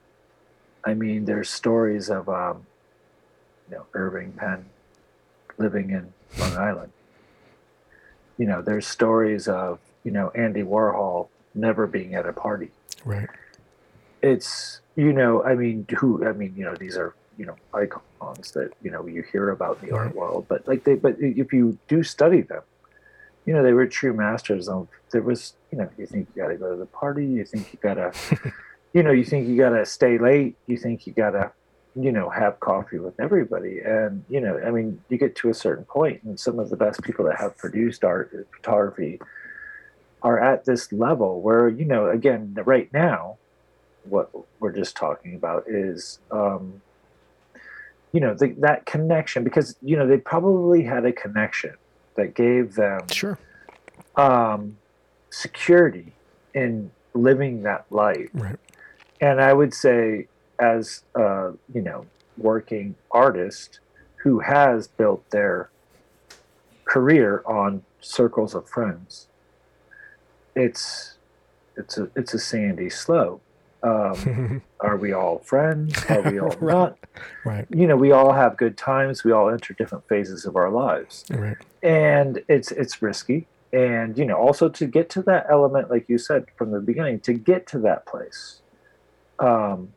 [0.83, 2.65] I mean, there's stories of, um,
[3.69, 4.65] you know, Irving Penn
[5.57, 6.91] living in Long Island.
[8.37, 12.71] You know, there's stories of you know Andy Warhol never being at a party.
[13.05, 13.29] Right.
[14.21, 16.25] It's you know, I mean, who?
[16.27, 19.81] I mean, you know, these are you know icons that you know you hear about
[19.81, 22.61] in the art world, but like they, but if you do study them,
[23.45, 24.87] you know, they were true masters of.
[25.11, 27.71] There was, you know, you think you got to go to the party, you think
[27.71, 28.53] you got to,
[28.93, 31.51] you know, you think you got to stay late, you think you got to,
[31.95, 35.53] you know, have coffee with everybody, and you know, I mean, you get to a
[35.53, 39.19] certain point, and some of the best people that have produced art photography
[40.21, 43.37] are at this level where you know, again, right now,
[44.03, 46.19] what we're just talking about is.
[46.31, 46.81] Um,
[48.11, 51.73] you know the, that connection because you know they probably had a connection
[52.15, 53.37] that gave them Sure.
[54.15, 54.77] um,
[55.29, 56.13] security
[56.53, 58.29] in living that life.
[58.33, 58.57] Right.
[59.21, 60.27] And I would say,
[60.59, 62.05] as a you know
[62.37, 63.79] working artist
[64.17, 65.69] who has built their
[66.85, 69.27] career on circles of friends,
[70.55, 71.17] it's
[71.77, 73.41] it's a it's a sandy slope.
[73.83, 75.93] Um, are we all friends?
[76.09, 76.73] Are we all Right.
[76.73, 76.97] not?
[77.43, 77.65] right.
[77.69, 79.23] You know, we all have good times.
[79.23, 81.57] We all enter different phases of our lives Right.
[81.81, 86.17] and it's it's risky and you know also to get to that element like you
[86.17, 88.61] said from the beginning to get to that place
[89.39, 89.89] um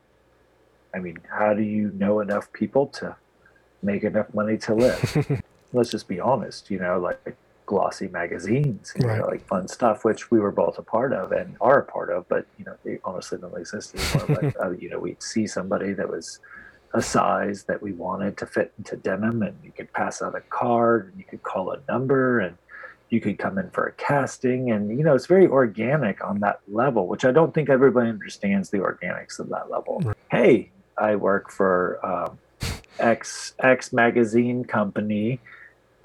[0.94, 3.14] i mean how do you know enough people to
[3.82, 5.02] make enough money to live
[5.72, 7.36] let's just be honest you know like
[7.68, 9.18] glossy magazines you Right.
[9.20, 12.08] know like fun stuff which we were both a part of and are a part
[12.10, 15.46] of but you know they honestly don't exist anymore but uh, you know we'd see
[15.46, 16.40] somebody that was
[16.94, 20.40] a size that we wanted to fit into denim and you could pass out a
[20.48, 22.56] card and you could call a number and
[23.10, 26.60] you could come in for a casting and you know it's very organic on that
[26.68, 30.16] level which i don't think everybody understands the organics of that level Right.
[30.30, 32.38] hey i work for um,
[32.98, 35.42] x x magazine company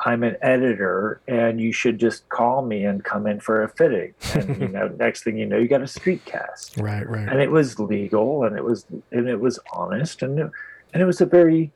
[0.05, 4.13] i'm an editor and you should just call me and come in for a fitting
[4.35, 7.07] and you know next thing you know you got a street cast Right.
[7.07, 7.27] Right.
[7.29, 10.51] and it was legal and it was and it was honest and it,
[10.93, 11.71] and it was a very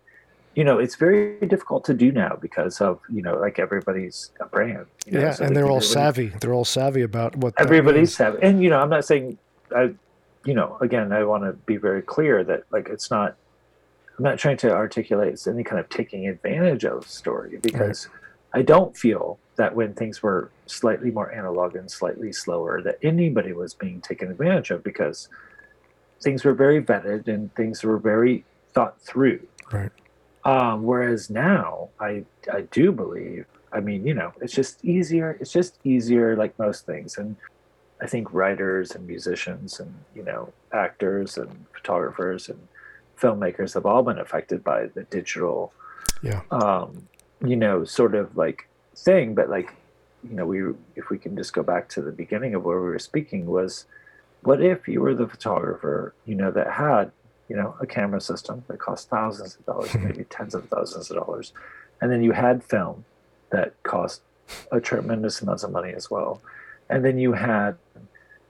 [0.55, 4.45] you know it's very difficult to do now because of you know like everybody's a
[4.45, 6.27] brand you know, Yeah, so and they they're all savvy.
[6.41, 9.37] They're all savvy about what everybody's have and you know i'm not saying
[9.75, 9.93] i
[10.45, 13.35] you know again i want to be very clear that like it's not
[14.17, 18.09] i'm not trying to articulate it's any kind of taking advantage of story because
[18.53, 23.53] i don't feel that when things were slightly more analog and slightly slower that anybody
[23.53, 25.29] was being taken advantage of because
[26.21, 29.91] things were very vetted and things were very thought through Right.
[30.45, 33.45] um, whereas now, I I do believe.
[33.73, 35.37] I mean, you know, it's just easier.
[35.41, 37.17] It's just easier, like most things.
[37.17, 37.35] And
[38.01, 42.59] I think writers and musicians and you know actors and photographers and
[43.19, 45.73] filmmakers have all been affected by the digital,
[46.21, 46.41] Yeah.
[46.51, 47.07] um,
[47.43, 49.35] you know, sort of like thing.
[49.35, 49.73] But like,
[50.27, 50.61] you know, we
[50.95, 53.85] if we can just go back to the beginning of where we were speaking was,
[54.43, 57.11] what if you were the photographer, you know, that had
[57.49, 61.15] you know, a camera system that cost thousands of dollars, maybe tens of thousands of
[61.15, 61.53] dollars.
[62.01, 63.05] And then you had film
[63.51, 64.21] that cost
[64.71, 66.41] a tremendous amounts of money as well.
[66.89, 67.77] And then you had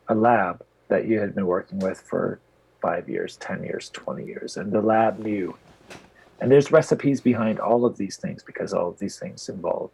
[0.08, 2.40] a lab that you had been working with for
[2.82, 4.58] five years, 10 years, 20 years.
[4.58, 5.56] And the lab knew.
[6.40, 9.90] And there's recipes behind all of these things because all of these things involve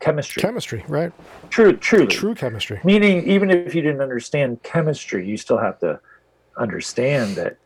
[0.00, 0.40] chemistry.
[0.40, 1.12] Chemistry, right?
[1.50, 2.06] True, truly.
[2.06, 2.80] True chemistry.
[2.84, 6.00] Meaning, even if you didn't understand chemistry, you still have to
[6.56, 7.56] understand that,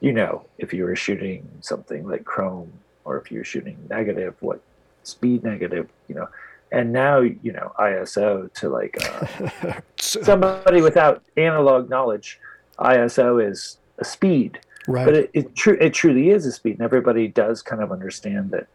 [0.00, 2.72] you know, if you were shooting something like chrome
[3.04, 4.60] or if you were shooting negative, what
[5.02, 6.28] speed negative, you know.
[6.72, 12.40] And now, you know, ISO to like uh, somebody without analog knowledge,
[12.78, 14.60] ISO is a speed.
[14.88, 15.04] right.
[15.04, 16.72] But it, it, tru- it truly is a speed.
[16.74, 18.66] And everybody does kind of understand that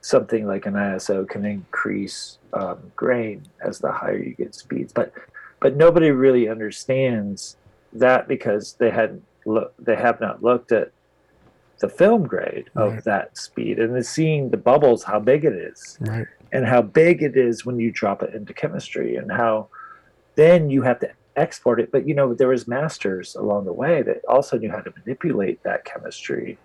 [0.00, 4.92] something like an ISO can increase um, grain as the higher you get speeds.
[4.92, 5.12] But
[5.60, 7.56] but nobody really understands
[7.92, 10.90] that because they hadn't look they have not looked at
[11.80, 13.04] the film grade of Right.
[13.04, 16.26] that speed and then seeing the bubbles how big it is right.
[16.52, 19.68] and how big it is when you drop it into chemistry and how
[20.36, 24.02] then you have to export it but you know there was masters along the way
[24.02, 26.58] that also knew how to manipulate that chemistry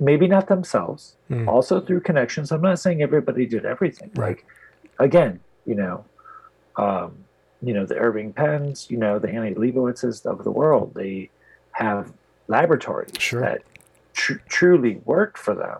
[0.00, 1.46] maybe not themselves Mm.
[1.48, 4.36] also through connections i'm not saying everybody did everything Right.
[4.36, 4.46] like
[4.98, 6.04] again you know
[6.76, 7.14] um,
[7.62, 11.30] you know the irving penns you know the annie leibovitzes of the world they
[11.72, 12.12] have
[12.48, 13.40] laboratories Sure.
[13.40, 13.62] that
[14.12, 15.78] tr- truly worked for them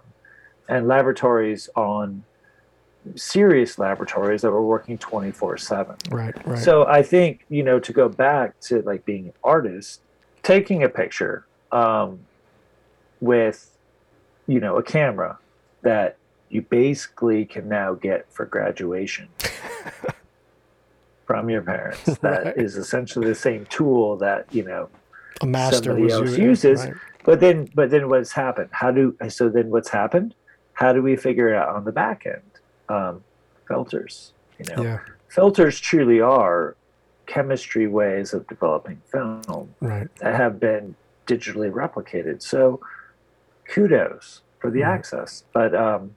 [0.69, 2.25] and laboratories on
[3.17, 6.47] serious laboratories that were working 24 7 Right.
[6.47, 6.59] Right.
[6.59, 10.01] so i think you know to go back to like being an artist
[10.43, 12.21] taking a picture um,
[13.21, 13.77] with
[14.47, 15.39] you know a camera
[15.83, 16.17] that
[16.51, 19.29] you basically can now get for graduation
[21.27, 22.05] from your parents.
[22.19, 22.57] That Right.
[22.57, 24.89] is essentially the same tool that you know
[25.41, 26.85] A master somebody was else using- uses.
[26.85, 26.95] right.
[27.25, 28.69] But then, but then what's happened?
[28.73, 29.49] How do so?
[29.49, 30.35] Then what's happened?
[30.75, 32.43] How do we figure it out on the back end?
[32.89, 33.23] Um,
[33.67, 34.33] filters.
[34.59, 36.77] You know, Yeah, filters truly are
[37.27, 40.09] chemistry ways of developing film right.
[40.17, 40.95] that have been
[41.27, 42.43] digitally replicated.
[42.43, 42.81] So,
[43.69, 44.87] kudos for the Mhm.
[44.89, 46.15] access, but um,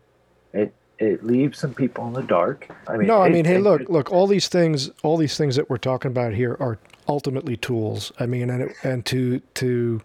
[0.54, 2.68] it it leaves some people in the dark.
[2.88, 5.38] I mean, no, I it- mean, hey, it- look, look, all these things, all these
[5.38, 8.12] things that we're talking about here are ultimately tools.
[8.20, 10.02] I mean, and it, and to to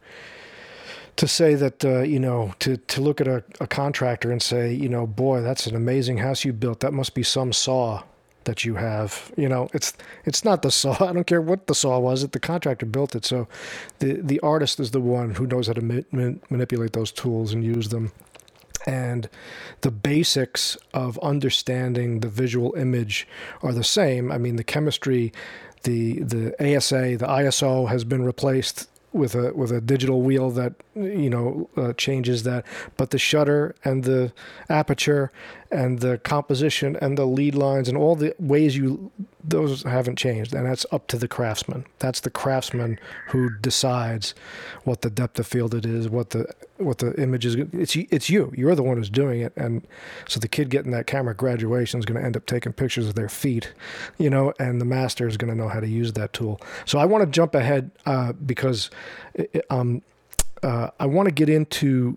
[1.17, 4.73] to say that uh, you know to to look at a, a contractor and say,
[4.73, 6.81] you know, boy, that's an amazing house you built.
[6.81, 8.03] That must be some saw
[8.45, 9.33] that you have.
[9.37, 9.93] You know, it's
[10.25, 10.93] it's not the saw.
[11.09, 12.23] I don't care what the saw was.
[12.23, 13.25] It the contractor built it.
[13.25, 13.49] So
[13.99, 17.53] the the artist is the one who knows how to ma- ma- manipulate those tools
[17.53, 18.13] and use them
[18.87, 19.29] and
[19.83, 23.27] the basics of understanding the visual image
[23.63, 24.33] are the same.
[24.33, 25.33] I mean, the chemistry,
[25.83, 30.75] the the ASA, the ISO has been replaced with a with a digital wheel that
[30.95, 32.65] you know uh, changes that,
[32.97, 34.33] but the shutter and the
[34.69, 35.31] aperture
[35.71, 39.11] and the composition and the lead lines and all the ways you
[39.45, 41.85] those haven't changed, and that's up to the craftsman.
[41.99, 44.35] That's the craftsman who decides
[44.85, 46.47] what the depth of field it is, what the
[46.79, 47.57] what the image is.
[47.57, 48.53] It's it's you.
[48.57, 49.87] You're the one who's doing it, and
[50.29, 53.15] so the kid getting that camera graduation is going to end up taking pictures of
[53.15, 53.73] their feet,
[54.19, 56.61] you know, and the master is going to know how to use that tool.
[56.87, 58.91] So I want to jump ahead uh, because
[59.35, 60.03] it- um,
[60.63, 62.17] uh, I want to get into.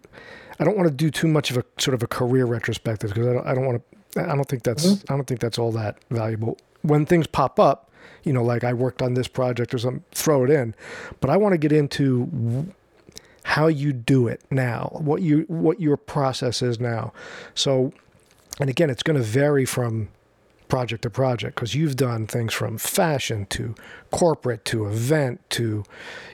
[0.60, 3.28] I don't want to do too much of a sort of a career retrospective because
[3.28, 4.22] I don't, I don't want to.
[4.22, 5.04] I don't think that's.
[5.10, 6.58] I don't think that's all that valuable.
[6.88, 7.90] When things pop up,
[8.24, 10.76] you know, like I worked on this project or something, throw it in.
[11.20, 12.74] But I want to get into
[13.44, 17.14] how you do it now, what you what your process is now.
[17.54, 17.94] So,
[18.60, 20.10] and again, it's going to vary from
[20.68, 23.76] project to project because you've done things from fashion to
[24.12, 25.84] corporate to event to,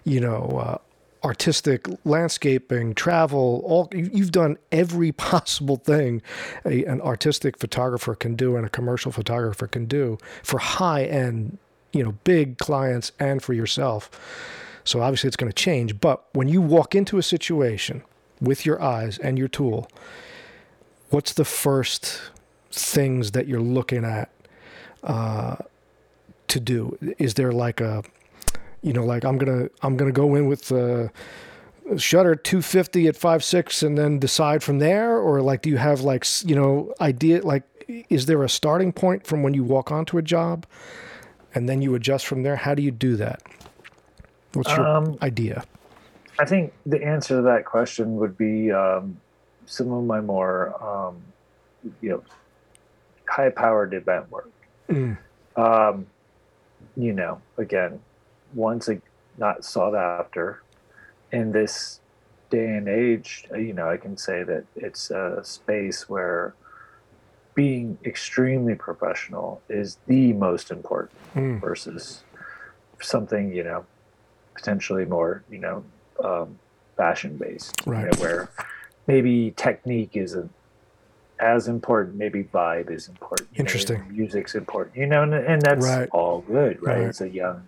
[0.05, 0.77] you know, uh,
[1.23, 3.61] artistic landscaping, travel.
[3.65, 6.21] All you- you've done every possible thing
[6.65, 11.57] a, an artistic photographer can do and a commercial photographer can do for high end,
[11.93, 14.09] you know, big clients and for yourself.
[14.83, 15.99] So obviously it's going to change.
[15.99, 18.03] But when you walk into a situation
[18.39, 19.87] with your eyes and your tool,
[21.11, 22.19] what's the first
[22.71, 24.31] things that you're looking at
[25.03, 25.57] uh,
[26.47, 26.97] to do?
[27.19, 28.03] Is there like a,
[28.81, 31.11] you know, like I'm gonna I'm gonna go in with the
[31.97, 36.01] shutter 250 at five six and then decide from there, or like do you have
[36.01, 37.63] like you know idea like
[38.09, 40.65] is there a starting point from when you walk onto a job,
[41.53, 42.55] and then you adjust from there?
[42.55, 43.41] How do you do that?
[44.53, 45.63] What's your Um, idea?
[46.39, 49.17] I think the answer to that question would be um,
[49.65, 51.21] some of my more, um,
[52.01, 52.23] you know,
[53.27, 54.49] high-powered event work.
[54.89, 55.17] Mm,
[55.55, 56.07] Um,
[56.95, 57.99] you know, again,
[58.53, 59.01] once a,
[59.37, 60.61] not sought after
[61.31, 61.99] in this
[62.49, 66.53] day and age, uh, you know, I can say that it's a space where
[67.55, 72.23] being extremely professional is the most important mm, versus
[73.01, 73.85] something you know
[74.55, 75.83] potentially more you know
[76.23, 76.57] um,
[76.95, 78.03] fashion based Right.
[78.05, 78.49] you know, where
[79.07, 80.51] maybe technique isn't
[81.39, 84.03] as important maybe vibe is important you know, Interesting.
[84.09, 86.09] music's important you know and, and that's Right.
[86.11, 86.99] all good right?
[86.99, 87.07] Right.
[87.07, 87.67] it's a young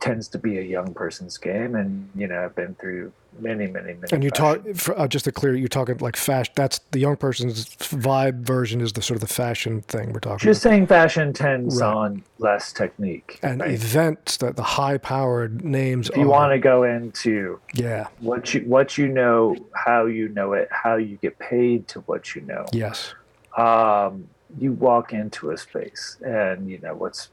[0.00, 3.92] tends to be a young person's game and you know i've been through many many
[3.94, 6.54] many and you talk for, uh, just to clear, you're talking like fashion.
[6.56, 10.36] That's the young person's vibe version is the sort of the fashion thing we're talking
[10.36, 10.40] about.
[10.40, 11.94] just saying fashion tends Right.
[11.94, 13.52] on less technique about.
[13.52, 13.72] And right?
[13.72, 16.08] events that the high powered names.
[16.08, 20.28] if you are, want to go into yeah, what you what you know, how you
[20.30, 22.64] know it, how you get paid to what you know.
[22.72, 23.12] yes,
[23.56, 24.28] Um,
[24.58, 27.28] you walk into a space, and you know what's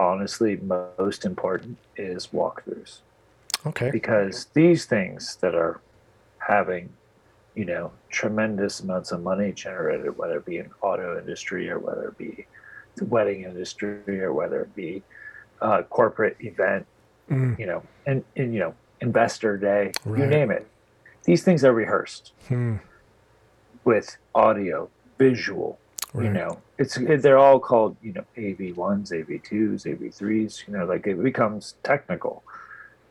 [0.00, 3.00] honestly most important is walkthroughs
[3.66, 5.80] okay, because these things that are
[6.38, 6.88] having,
[7.54, 12.08] you know, tremendous amounts of money generated, whether it be in auto industry or whether
[12.08, 12.46] it be
[12.96, 15.02] the wedding industry or whether it be
[15.60, 16.86] uh, corporate event
[17.30, 20.66] mm, you know, and, and you know, investor day, you name it.
[21.24, 22.76] These things are rehearsed hmm,
[23.84, 25.78] with audio, visual.
[26.14, 30.64] Right, You know, it's they're all called you know AV ones, AV twos, AV threes.
[30.66, 32.42] You know, like it becomes technical,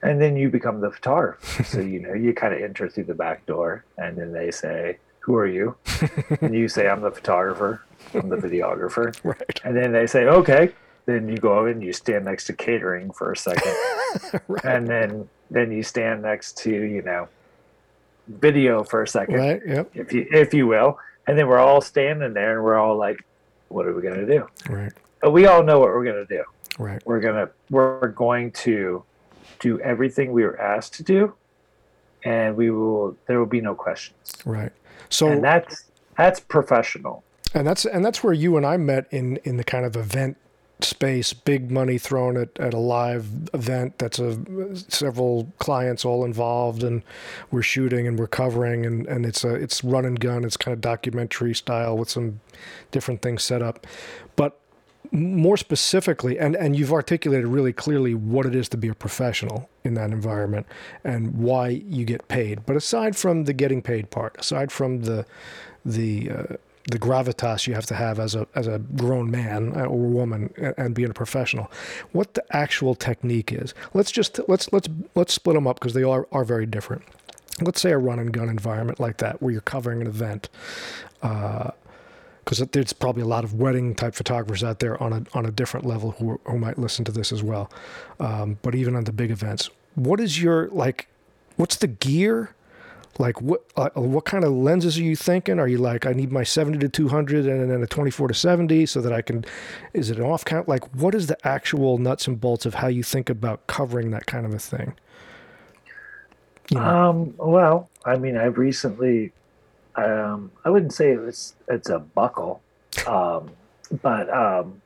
[0.02, 1.64] and then you become the photographer.
[1.72, 4.98] so you know, you kind of enter through the back door, and then they say,
[5.22, 5.76] "Who are you?"
[6.42, 7.84] and you say, "I'm the photographer.
[8.14, 10.74] I'm the videographer." right, And then they say, "Okay."
[11.06, 13.74] Then you go and you stand next to catering for a second.
[14.48, 17.28] right, and then then you stand next to you know
[18.28, 21.00] video for a second right, yep, if you if you will
[21.30, 23.24] And then we're all standing there and we're all like,
[23.68, 24.48] what are we going to do?
[24.68, 24.92] Right.
[25.22, 26.44] But we all know what we're going to do.
[26.80, 27.00] Right.
[27.06, 29.04] We're going to, we're going to
[29.60, 31.36] do everything we were asked to do.
[32.24, 34.34] And we will, there will be no questions.
[34.44, 34.72] Right.
[35.10, 35.84] So, and that's,
[36.18, 37.24] that's professional.
[37.54, 40.36] And that's, and that's where you and I met in, in the kind of event
[40.82, 44.38] space, big money thrown at, at a live event that's a
[44.76, 47.04] several clients all involved, and
[47.52, 50.44] we're shooting and we're covering, and, and it's a it's run and gun.
[50.44, 52.40] It's kind of documentary style with some
[52.92, 53.86] different things set up,
[54.36, 54.60] but
[55.12, 59.70] more specifically, and and you've articulated really clearly what it is to be a professional
[59.84, 60.66] in that environment
[61.04, 62.66] and why you get paid.
[62.66, 65.26] But aside from the getting paid part, aside from the
[65.86, 66.44] the uh,
[66.90, 70.94] the gravitas you have to have as a as a grown man or woman and
[70.94, 71.72] being a professional.
[72.12, 73.74] What the actual technique is.
[73.94, 77.04] Let's just let's let's let's split them up because they are are very different.
[77.62, 80.50] Let's say a run and gun environment like that where you're covering an event
[81.20, 85.46] because uh, there's probably a lot of wedding type photographers out there on a on
[85.46, 87.70] a different level who, who might listen to this as well.
[88.20, 91.08] Um, but even on the big events what is your like
[91.58, 92.56] what's the gear
[93.20, 95.60] like what uh, what kind of lenses are you thinking?
[95.60, 98.86] Are you like I need my 70 to 200 and then a 24 to 70
[98.86, 99.46] so that I can
[99.94, 100.68] is it an off count?
[100.70, 104.26] Like what is the actual nuts and bolts of how you think about covering that
[104.26, 104.94] kind of a thing?
[106.72, 106.84] You know?
[106.84, 109.34] Um well, I mean I've recently
[109.96, 112.62] um I wouldn't say it's it's a buckle.
[113.06, 113.52] Um
[114.02, 114.82] but um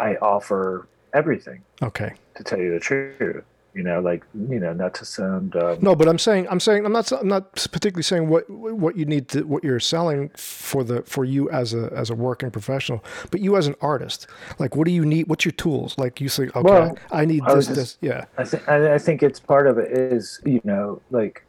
[0.00, 1.62] I offer everything.
[1.80, 2.12] Okay.
[2.34, 3.44] To tell you the truth
[3.74, 6.84] you know like you know not to sound um, no but i'm saying i'm saying
[6.84, 10.84] i'm not i'm not particularly saying what what you need to what you're selling for
[10.84, 14.26] the for you as a as a working professional but you as an artist
[14.58, 15.96] like what do you need what's your tools?
[15.96, 18.26] Like you say okay well, i need I this just, this yeah.
[18.36, 21.44] I think i think it's part of it is you know like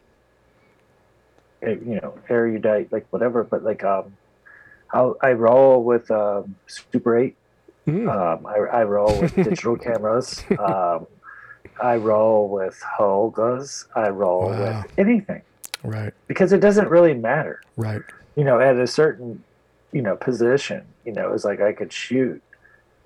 [1.62, 4.16] you know erudite like whatever but like um
[4.92, 7.36] i roll with um super 8
[7.86, 8.08] mm.
[8.08, 10.42] um I, I roll with digital cameras.
[10.58, 11.06] Um
[11.82, 13.86] I roll with Holgas.
[13.94, 14.82] I roll wow.
[14.82, 15.42] with anything.
[15.82, 16.12] Right.
[16.26, 17.62] Because it doesn't really matter.
[17.76, 18.02] Right.
[18.36, 19.42] You know, at a certain,
[19.92, 22.42] you know, position, you know, it's like I could shoot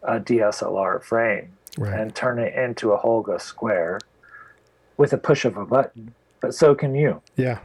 [0.03, 1.99] a DSLR frame right.
[1.99, 3.99] and turn it into a Holga square
[4.97, 6.14] with a push of a button.
[6.41, 7.21] But so can you.
[7.37, 7.59] Yeah.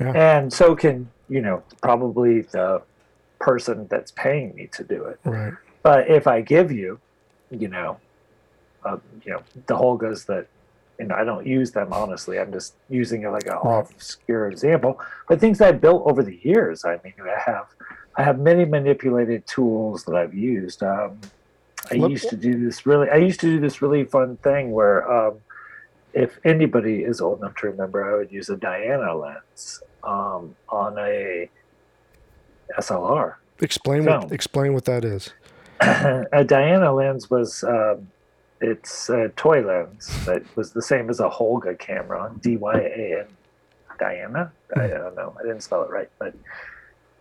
[0.00, 0.12] Yeah.
[0.12, 2.82] And so can, you know, probably the
[3.38, 5.20] person that's paying me to do it.
[5.24, 5.52] Right.
[5.82, 7.00] But if I give you,
[7.50, 7.98] you know,
[8.84, 10.46] uh, you know the Holgas that
[11.06, 12.38] know I don't use them honestly.
[12.38, 15.00] I'm just using it like an obscure example.
[15.28, 16.84] But things I built over the years.
[16.84, 17.66] I mean, I have
[18.16, 20.82] I have many manipulated tools that I've used.
[20.82, 21.20] Um,
[21.90, 23.08] I used to do this really.
[23.10, 25.38] I used to do this really fun thing where, um,
[26.12, 30.98] if anybody is old enough to remember, I would use a Diana lens um, on
[30.98, 31.48] a
[32.78, 33.36] SLR.
[33.60, 34.22] Explain film.
[34.22, 35.32] what explain what that is.
[35.80, 38.08] a Diana lens was um,
[38.62, 42.74] it's a toy lens that was the same as a Holga camera, on D Y
[42.74, 43.26] A N,
[43.98, 44.52] Diana.
[44.76, 45.34] I, don't know.
[45.38, 46.34] I didn't spell it right, but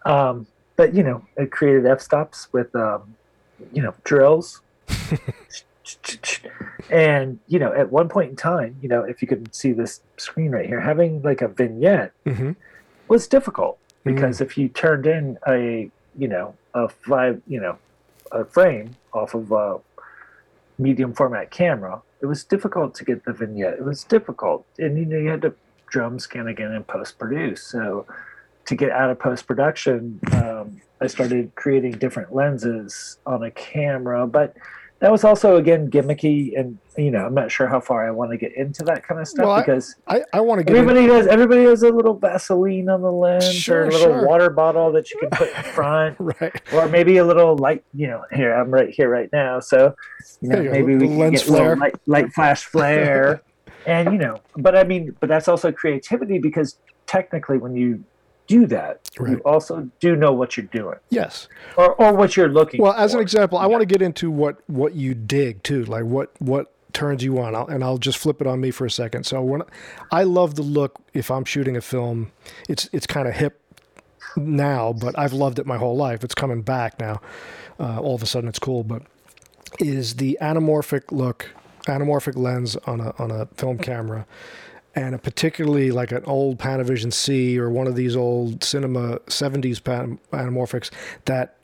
[0.05, 3.15] um, but you know, it created f stops with um,
[3.73, 4.61] you know drills.
[6.89, 10.01] and you know, at one point in time, you know, if you could see this
[10.17, 12.51] screen right here, having like a vignette mm-hmm.
[13.07, 14.45] was difficult because mm-hmm.
[14.45, 17.77] if you turned in a you know a five you know
[18.31, 19.79] a frame off of a
[20.77, 23.75] medium format camera, it was difficult to get the vignette.
[23.75, 25.53] It was difficult, and you know you had to
[25.87, 27.63] drum scan again and post produce.
[27.63, 28.05] So
[28.65, 34.27] to get out of post production, um, I started creating different lenses on a camera,
[34.27, 34.55] but
[35.01, 38.31] that was also again gimmicky and you know i'm not sure how far i want
[38.31, 41.01] to get into that kind of stuff well, because i, I, want to get everybody
[41.01, 41.15] into...
[41.15, 44.27] has everybody has a little vaseline on the lens sure, or a little sure.
[44.27, 48.07] water bottle that you can put in front right or maybe a little light you
[48.07, 49.93] know here i'm right here right now so
[50.39, 51.61] you know maybe we can get flare.
[51.61, 53.41] a little light, light flash flare
[53.87, 56.77] and you know but i mean but that's also creativity because
[57.07, 58.03] technically when you
[58.47, 59.31] do that, right.
[59.31, 60.97] you also do know what you're doing.
[61.09, 61.47] Yes.
[61.77, 64.57] Or, or what you're looking well, as an example, I want to get into what,
[64.67, 67.55] what you dig too, like what, what turns you on.
[67.55, 69.25] I'll, and I'll just flip it on me for a second.
[69.25, 69.61] So when
[70.11, 72.31] I love the look, if I'm shooting a film,
[72.67, 73.61] it's, it's kind of hip
[74.35, 76.23] now, but I've loved it my whole life.
[76.23, 77.21] It's coming back now.
[77.79, 79.01] Uh, all of a sudden it's cool, but
[79.79, 81.49] is the anamorphic look,
[81.87, 84.25] anamorphic lens on a, on a film camera
[84.95, 89.83] and a particularly like an old Panavision C or one of these old cinema 70s
[89.83, 90.89] pan- anamorphics
[91.25, 91.55] that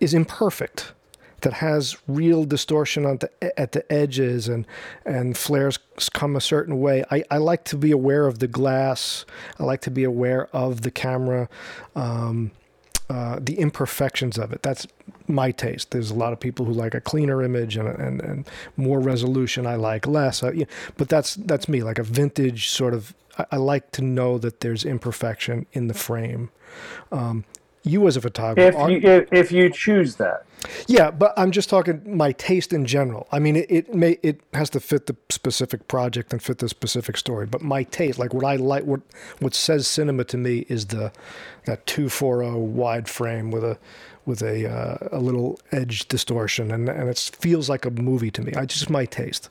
[0.00, 0.92] is imperfect
[1.42, 4.66] that has real distortion on the, at the edges and
[5.04, 5.78] and flares
[6.12, 7.04] come a certain way.
[7.10, 9.24] I, I like to be aware of the glass.
[9.58, 11.48] I like to be aware of the camera.
[11.94, 12.52] Um,
[13.12, 14.62] uh, the imperfections of it.
[14.62, 14.86] That's
[15.28, 15.90] my taste.
[15.90, 19.66] There's a lot of people who like a cleaner image and and, and more resolution.
[19.66, 20.42] I like less.
[20.42, 20.64] Uh, yeah,
[20.96, 21.82] but that's that's me.
[21.82, 23.14] Like a vintage sort of.
[23.36, 26.48] I, I like to know that there's imperfection in the frame.
[27.10, 27.44] Um,
[27.82, 30.44] you as a photographer, if you if, if you choose that,
[30.86, 33.26] yeah, but I'm just talking my taste in general.
[33.32, 36.68] I mean, it, it may it has to fit the specific project and fit the
[36.68, 37.46] specific story.
[37.46, 39.00] But my taste, like what I like, what
[39.40, 41.12] what says cinema to me is the
[41.66, 43.78] that two four zero wide frame with a
[44.24, 48.42] with a uh, a little edge distortion, and and it feels like a movie to
[48.42, 48.52] me.
[48.54, 49.48] I just my taste.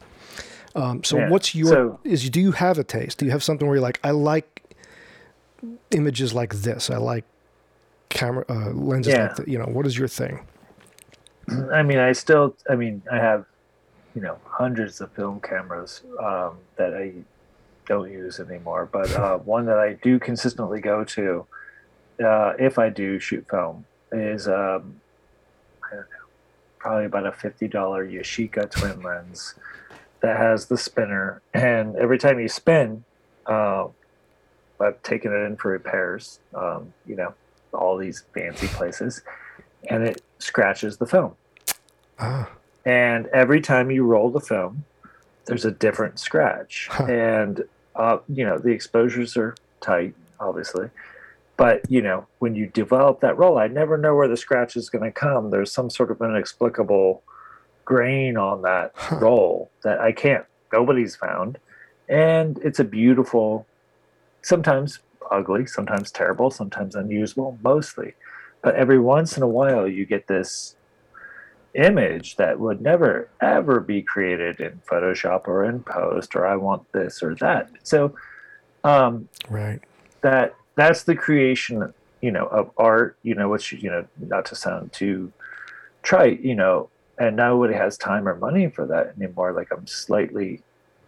[0.73, 3.17] Um, so Yeah, what's your so- is do you have a taste?
[3.17, 4.63] Do you have something where you're like I like
[5.91, 6.89] images like this?
[6.89, 7.25] I like
[8.11, 9.23] camera uh, lenses Yeah.
[9.27, 9.47] like that.
[9.47, 10.45] You know, what is your thing?
[11.73, 13.45] I mean, I still, I mean, I have,
[14.15, 17.13] you know, hundreds of film cameras um, that I
[17.87, 18.87] don't use anymore.
[18.91, 21.45] But uh, one that I do consistently go to,
[22.23, 25.01] uh, if I do shoot film, is um,
[25.83, 26.27] I don't know,
[26.79, 29.55] probably about a fifty dollar Yashica twin lens
[30.21, 33.03] that has the spinner, and every time you spin,
[33.47, 33.87] uh,
[34.79, 36.39] I've taken it in for repairs.
[36.53, 37.33] Um, you know,
[37.73, 39.21] all these fancy places,
[39.89, 41.35] and it scratches the film.
[42.19, 42.49] Ah,
[42.85, 44.85] And every time you roll the film,
[45.45, 46.87] there's a different scratch.
[46.91, 47.05] Huh.
[47.05, 47.63] And,
[47.95, 50.89] uh, you know, the exposures are tight, obviously.
[51.57, 54.89] But, you know, when you develop that roll, I never know where the scratch is
[54.89, 55.49] going to come.
[55.51, 57.21] There's some sort of inexplicable
[57.85, 59.17] grain on that Huh.
[59.17, 61.57] roll that I can't, nobody's found.
[62.09, 63.65] And it's a beautiful,
[64.41, 64.99] sometimes
[65.31, 68.13] ugly, sometimes terrible, sometimes unusable, mostly.
[68.61, 70.75] But every once in a while, you get this
[71.73, 76.91] image that would never ever be created in Photoshop or in post or I want
[76.91, 77.69] this or that.
[77.83, 78.13] So
[78.83, 79.79] um, right.
[80.21, 84.55] that that's the creation, you know, of art, you know, which you know, not to
[84.55, 85.31] sound too
[86.03, 89.53] trite, you know, and nobody has time or money for that anymore.
[89.53, 90.61] Like I'm slightly,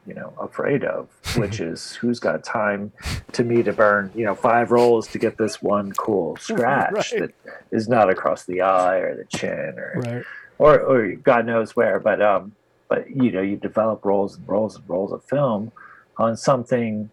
[0.06, 2.92] you know, afraid of, which is who's got time
[3.32, 7.20] to me to burn, you know, five rolls to get this one cool scratch Right.
[7.22, 7.32] that
[7.72, 10.24] is not across the eye or the chin or Right.
[10.58, 12.00] or or God knows where.
[12.00, 12.54] But um,
[12.90, 15.72] but you know, you develop rolls and rolls and rolls of film
[16.18, 17.10] on something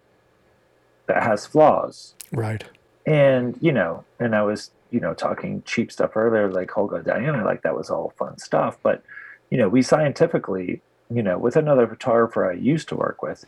[1.07, 2.65] that has flaws, Right.
[3.07, 7.45] and you know, and I was you know talking cheap stuff earlier, like Holga Diana,
[7.45, 8.79] like that was all fun stuff.
[8.83, 9.03] But
[9.51, 10.81] you know, we scientifically,
[11.11, 13.45] you know, with another photographer I used to work with,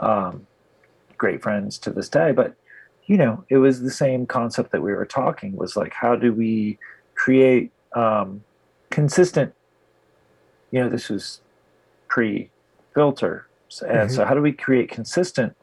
[0.00, 0.46] um,
[1.16, 2.54] great friends to this day, but
[3.06, 6.32] you know, it was the same concept that we were talking was like, how do
[6.32, 6.78] we
[7.14, 8.44] create um,
[8.90, 9.54] consistent?
[10.70, 11.40] You know, this was
[12.08, 13.48] pre-filter,
[13.86, 15.56] and so how do we create consistent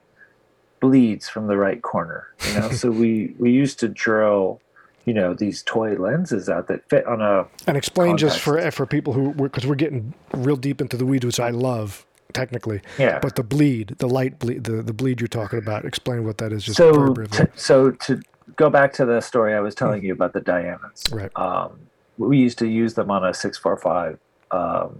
[0.79, 2.33] bleeds from the right corner?
[2.47, 4.59] You know, so we we used to drill,
[5.05, 8.85] you know, these toy lenses out that fit on a And explain just for for
[8.85, 12.81] people who because we're getting real deep into the weeds, which I love technically.
[12.99, 13.19] yeah.
[13.19, 16.51] But the bleed, the light bleed, the, the bleed you're talking about, explain what that
[16.51, 16.65] is.
[16.65, 18.21] Just so to, so to
[18.55, 21.03] go back to the story I was telling you about the diamonds.
[21.11, 21.31] right.
[21.35, 21.79] um,
[22.17, 24.19] we used to use them on a 645
[24.51, 24.99] um,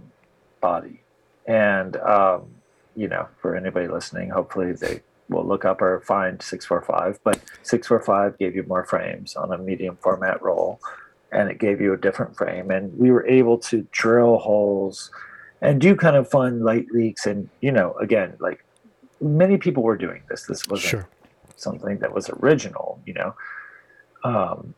[0.60, 1.00] body
[1.46, 2.46] and um,
[2.94, 8.38] you know for anybody listening hopefully they will look up or find 645 but 645
[8.38, 10.80] gave you more frames on a medium format roll
[11.32, 15.10] and it gave you a different frame and we were able to drill holes
[15.60, 18.64] and do kind of fun light leaks and you know again like
[19.20, 21.08] many people were doing this this wasn't Sure.
[21.56, 23.34] something that was original, you know.
[24.24, 24.74] Um,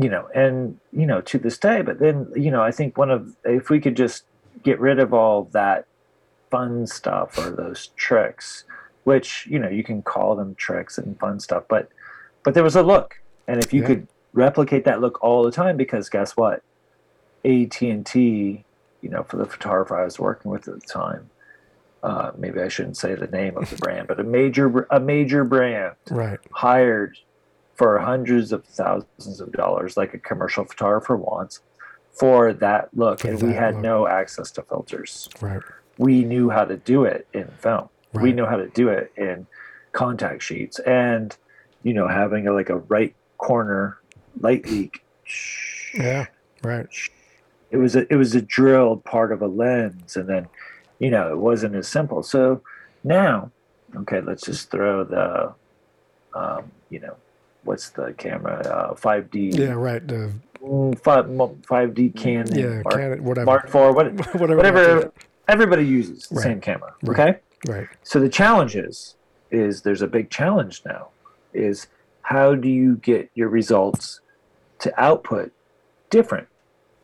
[0.00, 3.10] you know, and you know, to this day, but then, you know, I think one
[3.10, 4.22] of if we could just
[4.62, 5.86] get rid of all that
[6.50, 8.64] fun stuff or those tricks,
[9.04, 11.88] which, you know, you can call them tricks and fun stuff, but
[12.44, 13.14] but there was a look.
[13.48, 13.86] And if you Yeah.
[13.88, 16.62] could replicate that look all the time, because guess what?
[17.44, 18.64] AT&T,
[19.02, 21.30] you know, for the photographer I was working with at the time,
[22.02, 25.44] uh, maybe I shouldn't say the name of the brand, but a major a major
[25.44, 26.38] brand Right.
[26.52, 27.16] hired
[27.76, 31.60] for hundreds of thousands of dollars, like a commercial photographer wants,
[32.18, 33.82] for that look, For and we had look.
[33.82, 35.28] no access to filters.
[35.40, 35.62] Right.
[35.98, 37.88] We knew how to do it in film.
[38.12, 39.46] We know how to do it in
[39.92, 41.36] contact sheets, and
[41.82, 43.98] you know, having a, like a right corner
[44.40, 45.02] light leak.
[45.94, 46.26] Yeah.
[46.62, 46.86] Right.
[47.70, 50.46] it was a it was a drilled part of a lens and then
[50.98, 52.60] you know it wasn't as simple so
[53.02, 53.50] now
[53.96, 55.54] okay let's just throw the
[56.38, 57.16] um, you know
[57.64, 59.72] what's the camera uh, 5d Yeah.
[59.72, 60.06] Right.
[60.06, 60.32] The,
[60.62, 62.82] mm, five, 5d canon yeah.
[62.82, 63.46] mark, Can, whatever.
[63.46, 64.56] mark 4 what, whatever.
[64.56, 65.12] whatever
[65.48, 66.42] everybody uses the Right.
[66.42, 67.18] same camera Right.
[67.30, 67.38] okay
[67.68, 67.88] Right.
[68.02, 69.16] so the challenge is
[69.50, 71.08] is there's a big challenge now
[71.52, 71.88] is
[72.22, 74.20] how do you get your results
[74.78, 75.52] to output
[76.10, 76.46] different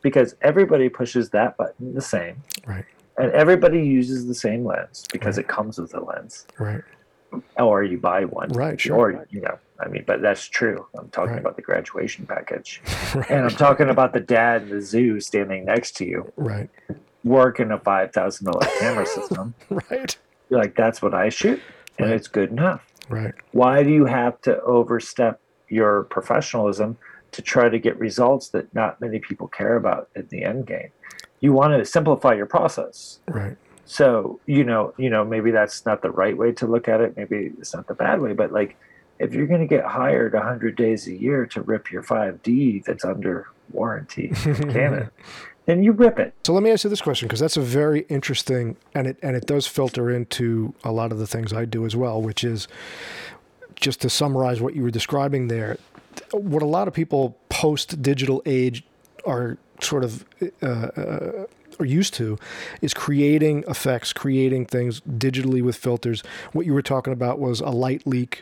[0.01, 2.41] because everybody pushes that button the same.
[2.65, 2.85] Right.
[3.17, 5.43] And everybody uses the same lens because Right.
[5.45, 6.47] it comes with the lens.
[6.59, 6.81] Right.
[7.57, 8.49] Or you buy one.
[8.49, 8.95] Right, sure.
[8.95, 10.85] Or, you know, I mean, but that's true.
[10.97, 11.41] I'm talking Right.
[11.41, 12.81] about the graduation package.
[13.15, 13.29] Right.
[13.29, 16.69] And I'm talking about the dad in the zoo standing next to you right.
[17.23, 19.53] working a $5,000 camera system.
[19.69, 20.17] Right.
[20.49, 21.61] You're like, that's what I shoot.
[21.97, 22.15] And Right.
[22.15, 22.85] it's good enough.
[23.09, 23.33] Right.
[23.51, 25.39] Why do you have to overstep
[25.69, 26.97] your professionalism
[27.31, 30.89] to try to get results that not many people care about in the end game?
[31.39, 33.19] You want to simplify your process.
[33.27, 33.57] Right.
[33.85, 37.15] So, you know, you know, maybe that's not the right way to look at it.
[37.15, 38.75] Maybe it's not the bad way, but like
[39.19, 43.05] if you're going to get hired 100 days a year to rip your 5D that's
[43.05, 45.09] under warranty from Canon,
[45.67, 46.33] then you rip it.
[46.45, 49.35] So let me ask you this question because that's a very interesting and it and
[49.35, 52.67] it does filter into a lot of the things I do as well, which is
[53.75, 55.77] just to summarize what you were describing there.
[56.31, 58.83] What a lot of people post digital age
[59.25, 60.25] are sort of
[60.63, 61.45] uh, uh,
[61.79, 62.39] are used to
[62.81, 66.23] is creating effects, creating things digitally with filters.
[66.53, 68.41] What you were talking about was a light leak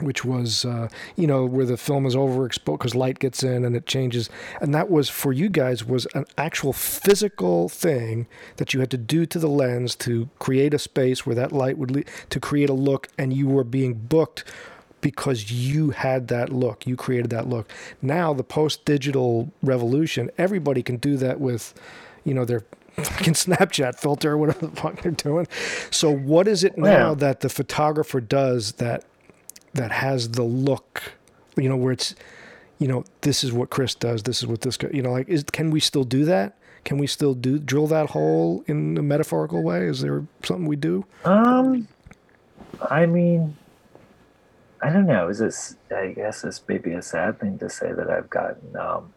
[0.00, 3.76] which was uh, you know where the film is overexposed because light gets in and
[3.76, 4.28] it changes.
[4.60, 8.26] And that was for you guys was an actual physical thing
[8.56, 11.78] that you had to do to the lens to create a space where that light
[11.78, 14.44] would le- to create a look and you were being booked
[15.00, 16.86] because you had that look.
[16.86, 17.70] You created that look.
[18.00, 21.74] Now the post digital revolution everybody can do that with
[22.24, 22.64] you know their
[22.96, 25.46] fucking snapchat filter or whatever the fuck they're doing.
[25.90, 27.14] So what is it now Yeah.
[27.16, 29.04] that the photographer does that
[29.74, 31.02] that has the look,
[31.56, 32.14] you know, where it's,
[32.78, 35.28] you know, this is what Chris does, this is what this guy, you know, like,
[35.28, 36.56] is can we still do that?
[36.84, 39.86] Can we still do drill that hole in a metaphorical way?
[39.86, 41.04] Is there something we do?
[41.24, 41.88] Um,
[42.90, 43.56] I mean,
[44.82, 45.28] I don't know.
[45.28, 45.76] Is this?
[45.94, 49.12] I guess it's maybe a sad thing to say that I've gotten um,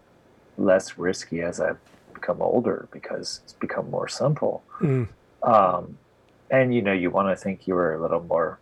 [0.58, 1.80] less risky as I've
[2.14, 4.64] become older because it's become more simple.
[4.80, 5.10] Mm,
[5.44, 5.98] Um,
[6.50, 8.60] and you know, you want to think you were a little more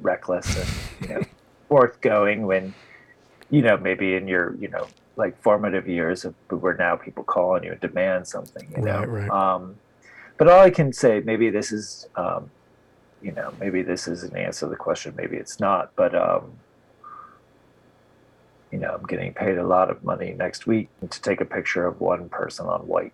[0.00, 1.22] reckless and you know
[1.68, 2.74] forthgoing when
[3.50, 4.86] you know maybe in your you know
[5.16, 9.04] like formative years of where now people call on you and demand something you know
[9.04, 9.30] Right, right.
[9.30, 9.76] um
[10.38, 12.50] but all i can say maybe this is um
[13.22, 16.52] you know maybe this is an answer to the question maybe it's not but um
[18.72, 21.86] you know i'm getting paid a lot of money next week to take a picture
[21.86, 23.12] of one person on white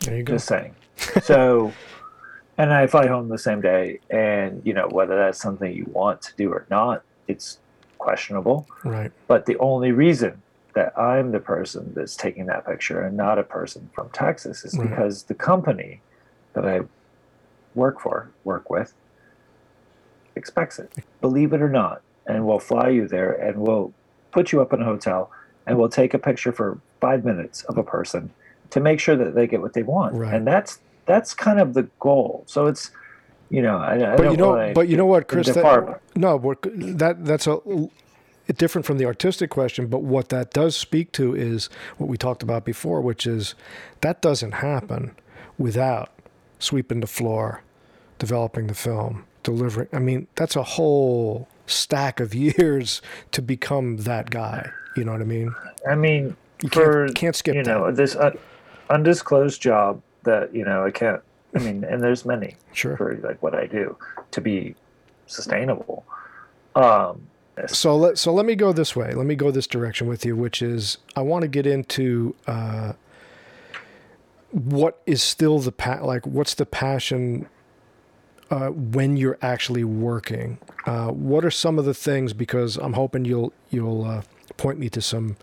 [0.00, 0.34] there you go.
[0.34, 0.74] Just saying.
[1.22, 1.72] So,
[2.62, 6.22] and I fly home the same day, and you know whether that's something you want
[6.22, 7.58] to do or not, it's
[7.98, 8.66] questionable.
[8.84, 9.10] Right.
[9.26, 10.40] But the only reason
[10.74, 14.78] that I'm the person that's taking that picture and not a person from Texas is
[14.78, 14.88] Right.
[14.88, 16.00] because the company
[16.54, 16.80] that I
[17.74, 18.94] work for, work with,
[20.36, 20.90] expects it.
[21.20, 23.92] Believe it or not, and we'll fly you there, and we'll
[24.30, 25.30] put you up in a hotel,
[25.66, 28.30] and we'll take a picture for five minutes of a person
[28.70, 30.32] to make sure that they get what they want, Right.
[30.32, 32.44] and that's that's kind of the goal.
[32.46, 32.90] So it's,
[33.50, 35.48] you know, I, I But don't you know, but you know what, Chris?
[35.48, 37.56] That, no, that that's a
[38.56, 39.86] different from the artistic question.
[39.86, 43.54] But what that does speak to is what we talked about before, which is
[44.00, 45.14] that doesn't happen
[45.58, 46.10] without
[46.58, 47.62] sweeping the floor,
[48.18, 49.88] developing the film, delivering.
[49.92, 54.70] I mean, that's a whole stack of years to become that guy.
[54.96, 55.54] You know what I mean?
[55.88, 57.70] I mean, You for can't can't skip you that.
[57.70, 58.32] know this uh,
[58.90, 61.20] undisclosed job that you know I can't.
[61.54, 62.96] I mean, and there's many Sure.
[62.96, 63.96] for like what I do
[64.30, 64.74] to be
[65.26, 66.04] sustainable.
[66.74, 67.26] Um,
[67.66, 69.12] So let so let me go this way.
[69.12, 72.94] Let me go this direction with you, which is I want to get into uh,
[74.50, 77.46] what is still the pa- like what's the passion
[78.50, 80.58] uh, when you're actually working.
[80.86, 82.32] Uh, what are some of the things?
[82.32, 84.22] Because I'm hoping you'll you'll uh,
[84.56, 85.36] point me to some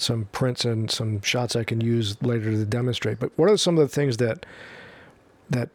[0.00, 3.18] some prints and some shots I can use later to demonstrate.
[3.18, 4.46] But what are some of the things that
[5.48, 5.68] that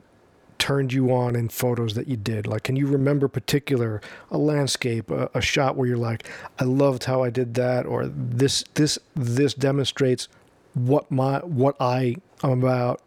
[0.58, 2.48] turned you on in photos that you did?
[2.48, 4.02] Like, can you remember particular
[4.32, 6.28] a landscape, a, a shot where you're like,
[6.60, 10.28] I loved how I did that, or this this this demonstrates
[10.74, 13.02] what my what I am about.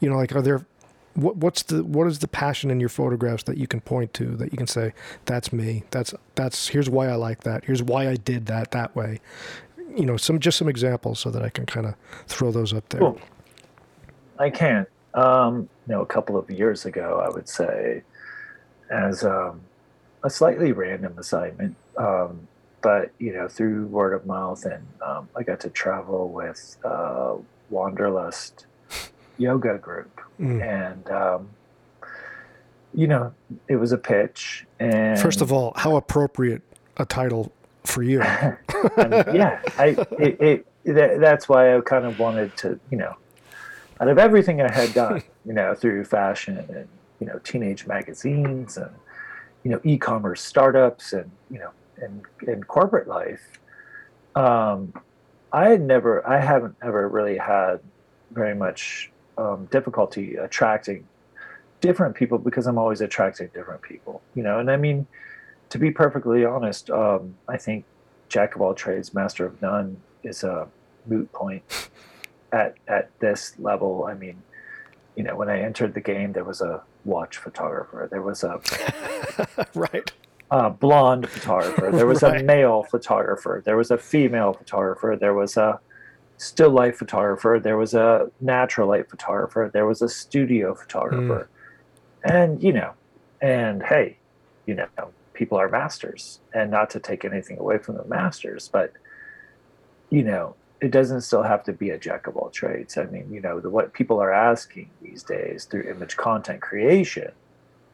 [0.00, 0.66] You know, like, are there
[1.16, 4.36] what what's the what is the passion in your photographs that you can point to
[4.36, 4.92] that you can say
[5.24, 8.94] that's me that's that's here's why I like that here's why I did that that
[8.94, 9.20] way
[9.96, 11.94] you know some just some examples so that I can kind of
[12.26, 13.20] throw those up there Cool.
[14.38, 14.86] I can.
[15.14, 18.02] Um, you know, a couple of years ago, I would say,
[18.90, 19.62] as um,
[20.22, 22.46] a slightly random assignment, um,
[22.82, 27.36] but you know, through word of mouth, and um, I got to travel with uh,
[27.70, 28.66] Wanderlust
[29.38, 30.60] yoga group, Mm.
[30.62, 31.48] and um,
[32.92, 33.32] you know,
[33.68, 34.66] it was a pitch.
[34.78, 36.60] And First of all, how appropriate
[36.98, 37.52] a title
[37.86, 38.20] for you.
[38.22, 43.16] and yeah, I it, it that, that's why I kind of wanted to, you know,
[44.00, 46.88] out of everything I had done, you know, through fashion and
[47.20, 48.90] you know teenage magazines and
[49.64, 53.58] you know e-commerce startups and you know and and corporate life,
[54.34, 54.92] um,
[55.52, 57.80] I had never, I haven't ever really had
[58.32, 61.06] very much um, difficulty attracting
[61.80, 64.58] different people because I'm always attracting different people, you know.
[64.58, 65.06] And I mean,
[65.70, 67.84] to be perfectly honest, um, I think
[68.28, 70.68] jack of all trades, master of none is a
[71.06, 71.62] moot point
[72.52, 74.06] at at this level.
[74.08, 74.42] I mean,
[75.16, 78.60] you know, when I entered the game, there was a watch photographer, there was a
[79.74, 80.10] right.
[80.50, 82.40] a blonde photographer, there was Right.
[82.40, 85.80] a male photographer, there was a female photographer, there was a
[86.38, 91.48] still life photographer, there was a natural light photographer, there was a studio photographer,
[92.24, 92.92] and you know,
[93.40, 94.18] and hey,
[94.66, 94.88] you know,
[95.36, 98.92] people are masters, and not to take anything away from the masters, but
[100.10, 102.96] you know, it doesn't still have to be a jack of all trades.
[102.98, 107.32] I mean, you know, the, what people are asking these days through image content creation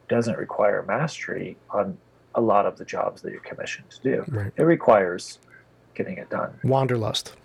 [0.09, 1.97] doesn't require mastery on
[2.35, 4.25] a lot of the jobs that you're commissioned to do.
[4.27, 4.51] Right.
[4.55, 5.39] It requires
[5.95, 6.59] getting it done.
[6.63, 7.35] Wanderlust.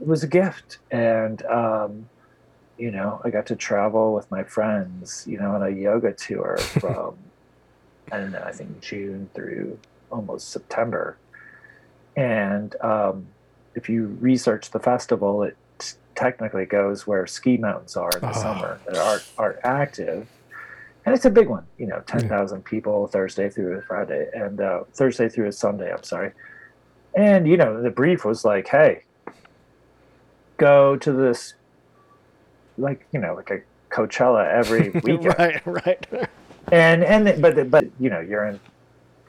[0.00, 2.08] It was a gift, and um,
[2.76, 6.56] you know, I got to travel with my friends, you know, on a yoga tour
[6.80, 7.16] from
[8.20, 9.78] Know, I think June through
[10.10, 11.18] almost September.
[12.16, 13.26] And um,
[13.74, 15.56] if you research the festival, it
[16.14, 18.42] technically goes where ski mountains are in the Oh.
[18.42, 20.28] summer that are are active,
[21.06, 21.66] and it's a big one.
[21.78, 25.90] You know, ten thousand people Thursday through a Friday, and uh, Thursday through a Sunday.
[25.90, 26.32] I'm sorry.
[27.16, 29.04] And you know, the brief was like, "Hey,
[30.58, 31.54] go to this,
[32.76, 33.58] like you know, like a
[33.94, 36.06] Coachella every weekend." right, right.
[36.72, 38.58] And and but but you know you're in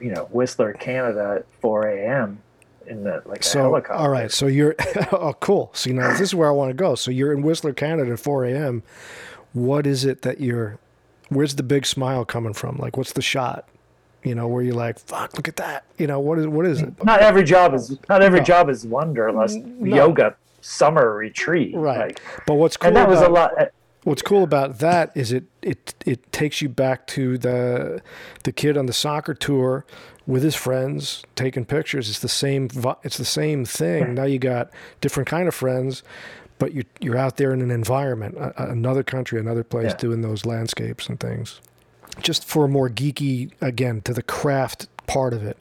[0.00, 2.40] you know Whistler, Canada at 4 a.m.
[2.88, 3.94] in the like So, helicopter.
[4.02, 4.30] all right.
[4.30, 4.74] So you're,
[5.12, 5.70] oh, cool.
[5.72, 6.94] See, now this is where I want to go.
[6.96, 8.82] So you're in Whistler, Canada at 4 a.m.
[9.52, 10.78] What is it that you're,
[11.28, 12.76] where's the big smile coming from?
[12.76, 13.68] Like, what's the shot?
[14.24, 15.84] You know, where you're like, fuck, look at that.
[15.96, 17.04] You know, what is, what is it?
[17.04, 18.44] Not every job is not every No.
[18.44, 19.94] job is wanderlust No.
[19.96, 21.74] yoga summer retreat.
[21.76, 21.98] Right.
[21.98, 23.68] Like, But what's cool and that was a about- lot.
[24.04, 28.02] What's cool about that is it it it takes you back to the
[28.44, 29.84] the kid on the soccer tour
[30.26, 32.08] with his friends taking pictures.
[32.10, 32.68] It's the same
[33.02, 34.14] it's the same thing.
[34.14, 36.02] Now you got different kind of friends,
[36.58, 39.96] but you you're out there in an environment, another country, another place, Yeah.
[39.96, 41.60] doing those landscapes and things.
[42.20, 45.56] Just for a more geeky again to the craft part of it,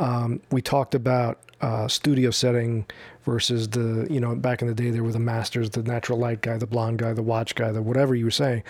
[0.00, 2.84] um, we talked about uh, studio setting
[3.24, 6.40] versus the you know back in the day there were the masters, the natural light
[6.40, 8.62] guy, the blonde guy, the watch guy, the whatever you were saying.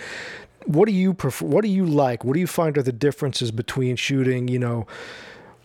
[0.65, 1.45] What do you prefer?
[1.45, 2.23] What do you like?
[2.23, 4.87] What do you find are the differences between shooting you know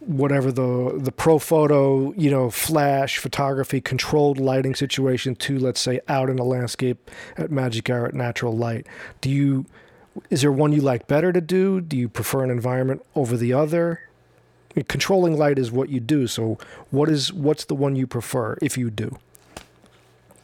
[0.00, 6.00] whatever the the pro photo you know flash photography controlled lighting situation to let's say
[6.08, 8.86] out in a landscape at magic hour at natural light
[9.20, 9.66] do you
[10.30, 13.52] is there one you like better to do do you prefer an environment over the
[13.52, 14.00] other
[14.88, 16.56] controlling light is what you do so
[16.90, 19.16] what is what's the one you prefer if you do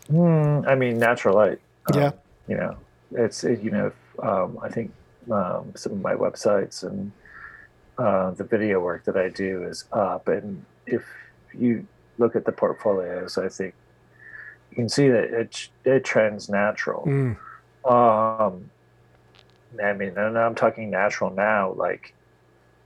[0.08, 1.58] Hmm, I mean, natural light.
[1.92, 2.10] um, Yeah.
[2.46, 2.76] You know,
[3.12, 3.90] it's it, you know,
[4.22, 4.92] um, I think
[5.30, 7.10] um, some of my websites and
[7.98, 11.02] uh, the video work that I do is up, and if
[11.52, 11.86] you
[12.18, 13.74] look at the portfolios, I think
[14.70, 17.02] you can see that it it trends natural.
[17.04, 17.36] Mm,
[17.84, 18.70] Um,
[19.82, 22.14] I mean, and I'm talking natural now, like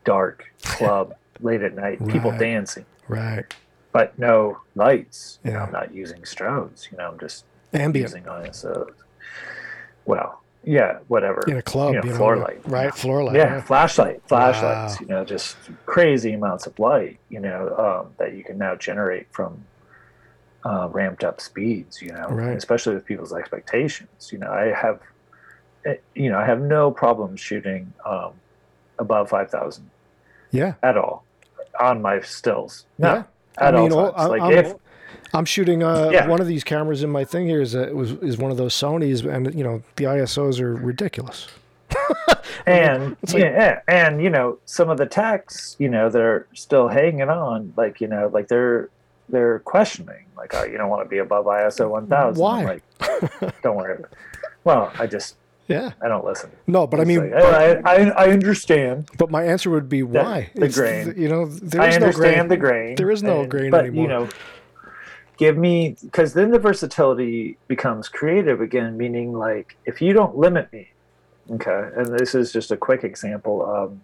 [0.04, 3.44] dark club, late at night, people dancing, right
[3.92, 5.40] but no lights.
[5.42, 5.64] You know, Yeah.
[5.64, 6.90] I'm not using strobes.
[6.92, 8.88] You know, I'm just ambient using ISOs.
[10.04, 11.40] Well, yeah, whatever.
[11.48, 12.60] in a club you know, you know, floor light.
[12.66, 14.94] right floor light Yeah, flashlight, flashlights.
[14.94, 14.98] Wow.
[15.00, 17.18] You know, just crazy amounts of light.
[17.30, 17.74] You know,
[18.06, 19.64] um, that you can now generate from
[20.64, 22.00] uh, ramped up speeds.
[22.02, 22.56] You know, Right.
[22.56, 24.30] especially with people's expectations.
[24.30, 25.00] You know, I have,
[25.84, 28.34] eh, you know, I have no problem shooting um,
[28.98, 29.90] above five thousand
[30.52, 31.24] yeah at all
[31.80, 32.84] on my stills.
[32.98, 33.22] No, Yeah.
[33.58, 34.22] at I mean, all all- times.
[34.22, 34.74] I'm, like I'm, if
[35.34, 36.26] I'm shooting uh, Yeah.
[36.28, 38.74] one of these cameras in my thing here is a, was is one of those
[38.74, 41.48] Sony's, and you know the ISOs are ridiculous.
[42.66, 47.28] and like- yeah, and you know some of the techs you know they're still hanging
[47.28, 48.88] on like you know like they're
[49.28, 52.60] they're questioning like oh you don't want to be above iso 1000 Why?
[52.60, 54.02] I'm like don't worry
[54.64, 55.36] well i just
[55.70, 59.42] Yeah, i don't listen no, but I mean, like, I, I i understand but my
[59.52, 61.14] answer would be why the It's grain.
[61.16, 62.48] You know, there is i is no understand grain.
[62.48, 64.02] the grain There is no and- grain but anymore.
[64.02, 64.28] you know
[65.38, 70.70] give me because then the versatility becomes creative again meaning like if you don't limit
[70.72, 70.88] me
[71.52, 74.00] okay and this is just a quick example um,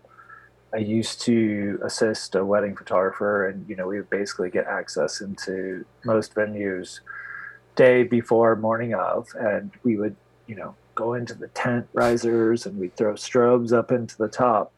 [0.75, 5.21] I used to assist a wedding photographer, and you know we would basically get access
[5.23, 7.01] into most venues
[7.77, 12.77] day before, morning of, and we would you know go into the tent risers and
[12.81, 14.73] we'd throw strobes up into the top,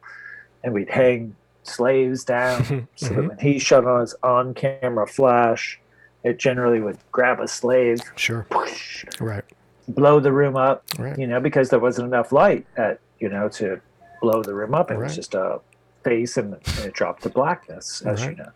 [0.63, 5.79] and we'd hang slaves down so that when he shut on his on-camera flash,
[6.23, 8.45] it generally would grab a slave, Sure.
[8.51, 9.43] whoosh, Right.
[9.87, 11.17] blow the room up, Right.
[11.17, 13.79] you know, because there wasn't enough light at, you know, to
[14.21, 14.91] blow the room up.
[14.91, 15.05] It Right.
[15.05, 15.61] was just a
[16.03, 18.31] face and, and it dropped to blackness, as Right.
[18.37, 18.51] you know,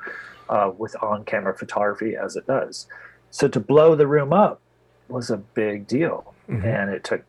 [0.49, 2.87] uh, with on camera photography as it does.
[3.31, 4.59] So to blow the room up
[5.07, 6.33] was a big deal.
[6.49, 6.63] Mhm.
[6.65, 7.23] And it took,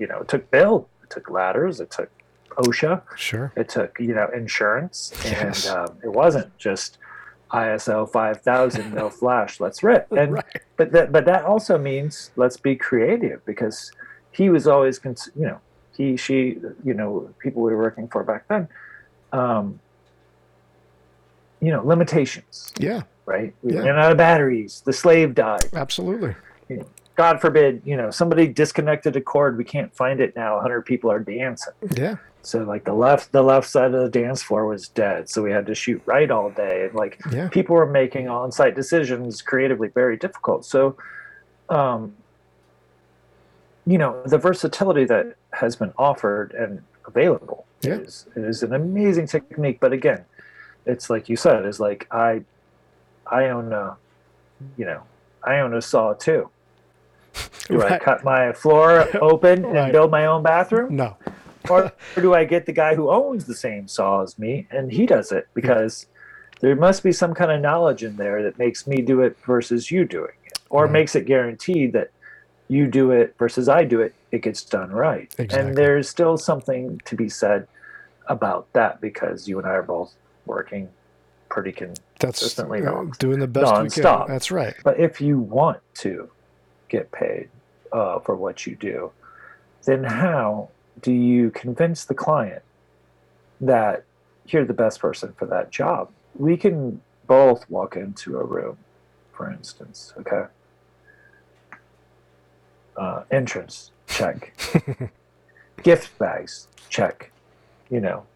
[0.00, 2.10] you know, it took Bill, it took ladders, it took
[2.56, 3.52] OSHA, Sure.
[3.56, 5.12] it took, you know, insurance.
[5.24, 5.68] Yes.
[5.68, 6.98] And um, it wasn't just
[7.52, 10.10] ISO 5000, no flash, let's rip.
[10.12, 10.44] And right.
[10.76, 13.92] but that but that also means let's be creative because
[14.32, 15.60] he was always cons- you know
[15.96, 18.68] he she you know people we were working for back then
[19.32, 19.80] um
[21.60, 23.02] you know limitations Yeah.
[23.26, 23.80] right we Yeah.
[23.80, 26.34] ran out of batteries the slave died Absolutely.
[27.20, 30.54] God forbid you know somebody disconnected a cord we can't find it now.
[30.54, 31.74] 100 people are dancing.
[31.94, 32.16] Yeah.
[32.40, 35.28] so like the left the left side of the dance floor was dead.
[35.28, 36.76] So we had to shoot right all day.
[36.86, 37.48] And like Yeah.
[37.50, 40.64] people were making on-site decisions creatively very difficult.
[40.64, 40.96] So
[41.68, 42.00] um
[43.86, 45.26] you know the versatility that
[45.62, 47.96] has been offered and available Yeah.
[47.96, 49.78] is is an amazing technique.
[49.78, 50.24] But again
[50.86, 52.30] it's like you said is like i
[53.26, 53.86] i own a
[54.78, 55.02] you know
[55.44, 56.48] i own a saw too
[57.68, 59.76] do i cut my floor open Right.
[59.84, 61.16] and build my own bathroom No.
[61.68, 64.90] or, or do I get the guy who owns the same saw as me and
[64.90, 65.46] he does it?
[65.54, 66.06] Because
[66.60, 69.90] there must be some kind of knowledge in there that makes me do it versus
[69.90, 70.92] you doing it, or Right.
[70.92, 72.10] makes it guaranteed that
[72.68, 75.32] you do it versus I do it, it gets done right.
[75.38, 75.58] Exactly.
[75.68, 77.66] And there's still something to be said
[78.28, 80.12] about that because you and I are both
[80.46, 80.88] working
[81.50, 81.94] pretty con.
[82.20, 84.24] That's Consistently uh, doing the best we can.
[84.28, 84.74] That's right.
[84.84, 86.30] But if you want to
[86.90, 87.48] get paid
[87.92, 89.10] uh, for what you do,
[89.86, 90.68] then how
[91.00, 92.62] do you convince the client
[93.60, 94.04] that
[94.46, 96.10] you're the best person for that job?
[96.36, 98.76] We can both walk into a room,
[99.32, 100.44] for instance, okay?
[102.96, 104.52] Uh, entrance, check.
[105.82, 107.30] Gift bags, check.
[107.88, 108.26] You know,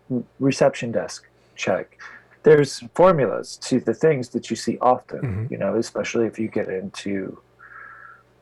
[0.41, 1.99] reception desk, check.
[2.45, 5.51] There's formulas to the things that you see often, Mhm.
[5.51, 7.39] you know, especially if you get into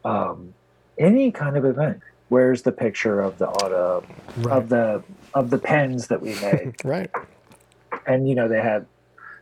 [0.05, 0.55] um,
[0.99, 2.01] any kind of event.
[2.29, 4.05] Where's the picture of the auto
[4.39, 4.57] Right.
[4.57, 5.03] of the
[5.35, 6.75] of the pens that we made?
[6.85, 7.11] right.
[8.07, 8.87] and you know they had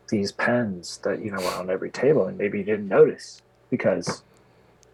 [0.09, 3.41] these pens that you know were on every table, and maybe you didn't notice
[3.71, 4.23] because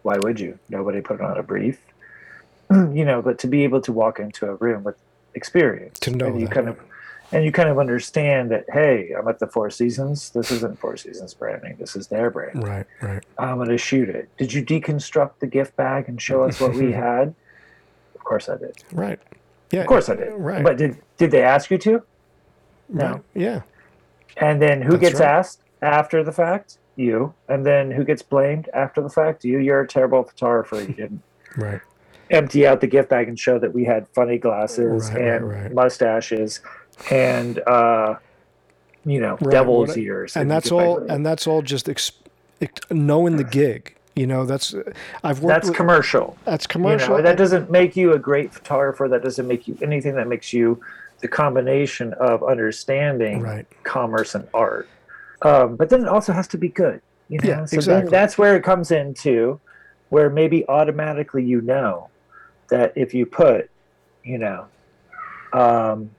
[0.03, 0.59] why would you?
[0.69, 1.79] Nobody put it on a brief,
[2.71, 3.21] you know.
[3.21, 4.95] But to be able to walk into a room with
[5.33, 6.53] experience, To know and you that.
[6.53, 6.77] kind of
[7.31, 10.29] and you kind of understand that hey, I'm at the Four Seasons.
[10.29, 11.75] This isn't Four Seasons branding.
[11.79, 12.63] This is their brand.
[12.67, 12.85] Right.
[13.01, 13.23] Right.
[13.37, 14.29] I'm going to shoot it.
[14.37, 17.33] Did you deconstruct the gift bag and show us what we had?
[18.15, 18.77] Of course I did.
[18.91, 19.19] Right.
[19.71, 19.81] Yeah.
[19.81, 20.31] Of course I did.
[20.33, 20.63] Right.
[20.63, 22.01] But did did they ask you to?
[22.89, 23.05] no.
[23.11, 23.21] Right.
[23.33, 23.61] Yeah.
[24.37, 25.29] And then who That's gets right.
[25.29, 26.77] asked after the fact?
[26.95, 27.33] You.
[27.49, 29.43] And then who gets blamed after the fact?
[29.43, 29.59] You.
[29.59, 30.81] You're a terrible photographer.
[30.81, 31.21] You didn't
[31.57, 31.81] Right.
[32.29, 36.59] empty out the gift bag and show that we had funny glasses Right, and mustaches
[37.11, 38.15] and uh,
[39.05, 40.35] you know Right, devil's what- ears.
[40.35, 42.11] and you that's all and that's all just ex-
[42.89, 44.73] knowing the gig you know that's
[45.23, 46.35] i've worked that's with, commercial.
[46.43, 49.07] that's You commercial know, that doesn't make you a great photographer.
[49.07, 50.15] That doesn't make you anything.
[50.15, 50.81] That makes you
[51.19, 54.89] the combination of understanding right commerce and art.
[55.43, 56.99] Um, but then it also has to be good.
[57.29, 57.47] You know?
[57.47, 58.01] Yeah, so exactly.
[58.03, 59.59] then that's where it comes into
[60.09, 62.09] where maybe automatically you know
[62.69, 63.69] that if you put,
[64.23, 64.65] you know,
[65.53, 66.09] um,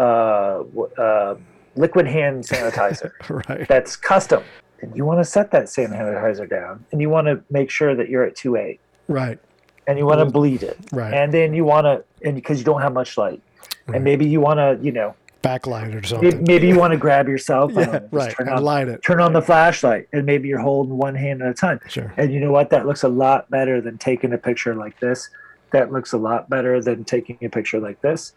[0.00, 0.64] uh,
[0.98, 1.36] uh,
[1.76, 3.12] liquid hand sanitizer.
[3.48, 3.68] Right.
[3.68, 4.42] That's custom,
[4.80, 8.08] and you want to set that sanitizer down, and you want to make sure that
[8.08, 9.38] you're at two eight, right.
[9.86, 11.12] And you want to bleed it, right.
[11.12, 13.42] And then you want to, and because you don't have much light,
[13.86, 13.96] Right.
[13.96, 16.44] and maybe you want to, you know, backlight or something.
[16.44, 18.88] maybe you want to grab your cell phone, yeah and just right turn on light
[18.88, 19.02] it.
[19.02, 21.80] turn on the flashlight and maybe you're holding one hand at a time.
[21.88, 22.12] Sure.
[22.18, 22.68] And you know what?
[22.70, 25.30] That looks a lot better than taking a picture like this.
[25.72, 28.32] That looks a lot better than taking a picture like this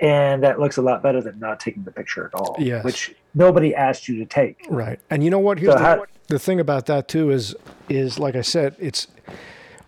[0.00, 2.84] and that looks a lot better than not taking the picture at all Yes.
[2.84, 4.66] which nobody asked you to take.
[4.70, 4.98] Right.
[5.10, 5.58] And you know what?
[5.58, 7.56] Here's So the, how- the thing about that too is
[7.88, 9.08] is like i said it's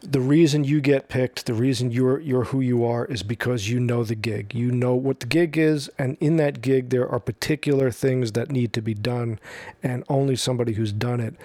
[0.00, 3.78] the reason you get picked the reason you're you're who you are is because you
[3.78, 4.52] know the gig.
[4.52, 8.50] You know what the gig is and in that gig there are particular things that
[8.50, 9.38] need to be done
[9.84, 11.36] and only somebody who's done it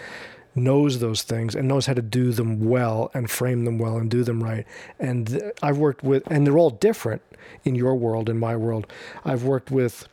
[0.55, 4.09] knows those things and knows how to do them well and frame them well and
[4.09, 4.65] do them right.
[4.99, 7.21] And i've worked with and they're all different
[7.63, 8.87] in your world in my world
[9.25, 10.07] i've worked with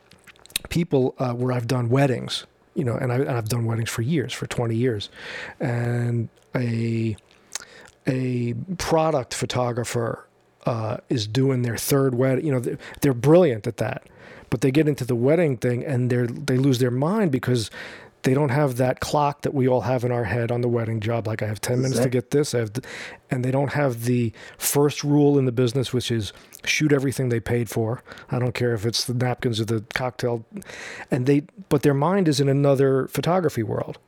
[0.69, 4.33] people uh, where I've done weddings, you know, and, I, I've done weddings for years,
[4.33, 5.09] for 20 years,
[5.59, 7.15] and a
[8.07, 10.27] a product photographer
[10.65, 12.45] uh, is doing their third wedding.
[12.45, 14.03] You know, they're, they're brilliant at that,
[14.49, 17.71] but they get into the wedding thing and they're they lose their mind because
[18.25, 20.99] they don't have that clock that we all have in our head on the wedding
[20.99, 21.27] job.
[21.27, 22.55] Like I have 10 minutes to get this.
[22.55, 22.85] I have, th-
[23.29, 26.33] and they don't have the first rule in the business, which is
[26.65, 28.03] shoot everything they paid for.
[28.31, 30.43] I don't care if it's the napkins or the cocktail.
[31.11, 33.99] And they, but their mind is in another photography world.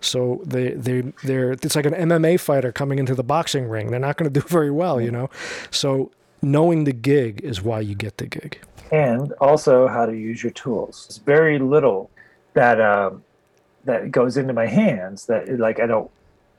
[0.00, 3.90] So they they they're it's like an MMA fighter coming into the boxing ring.
[3.90, 5.28] They're not going to do very well, you know.
[5.72, 8.60] So knowing the gig is why you get the gig.
[8.92, 11.06] And also how to use your tools.
[11.08, 12.10] It's very little
[12.52, 13.24] that um,
[13.86, 16.10] that goes into my hands that like I don't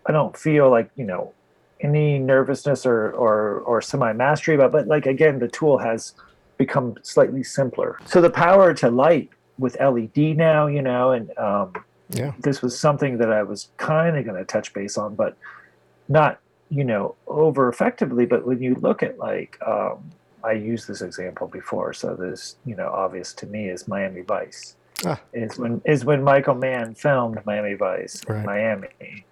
[0.05, 1.33] I don't feel like you know
[1.81, 6.13] any nervousness or or or semi mastery about but like again the tool has
[6.57, 11.73] become slightly simpler so the power to light with led now you know and um,
[12.09, 12.33] Yeah.
[12.39, 15.37] this was something that i was kind of going to touch base on but
[16.09, 19.99] not you know over effectively but when you look at like um,
[20.43, 24.75] i used this example before so this you know obvious to me is miami vice
[25.05, 25.19] Ah.
[25.33, 29.25] is when is when michael mann filmed miami vice in miami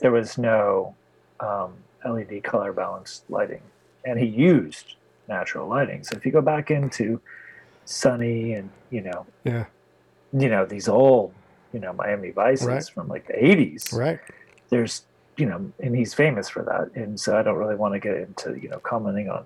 [0.00, 0.94] there was no
[1.40, 1.72] um,
[2.04, 3.62] led color balanced lighting
[4.04, 4.96] and he used
[5.28, 7.20] natural lighting so if you go back into
[7.84, 9.64] sunny and you know Yeah.
[10.32, 11.32] you know these old
[11.72, 12.84] you know miami vices Right.
[12.84, 14.20] from like the 80s Right.
[14.68, 15.04] there's
[15.38, 18.16] you know and he's famous for that and so i don't really want to get
[18.16, 19.44] into you know commenting on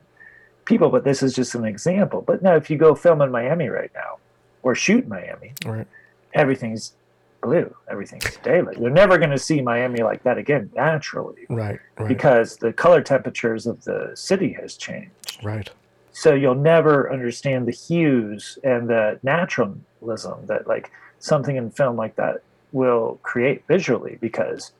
[0.64, 3.68] people but this is just an example but now if you go film in miami
[3.68, 4.16] right now
[4.62, 5.86] or shoot miami Right.
[6.34, 6.94] everything's
[7.42, 11.78] blue everything's daylight you're never going to see miami like that again naturally Right.
[11.98, 12.08] Right.
[12.08, 15.68] because the color temperatures of the city has changed Right.
[16.12, 22.16] so you'll never understand the hues and the naturalism that like something in film like
[22.16, 22.42] that
[22.72, 24.72] will create visually because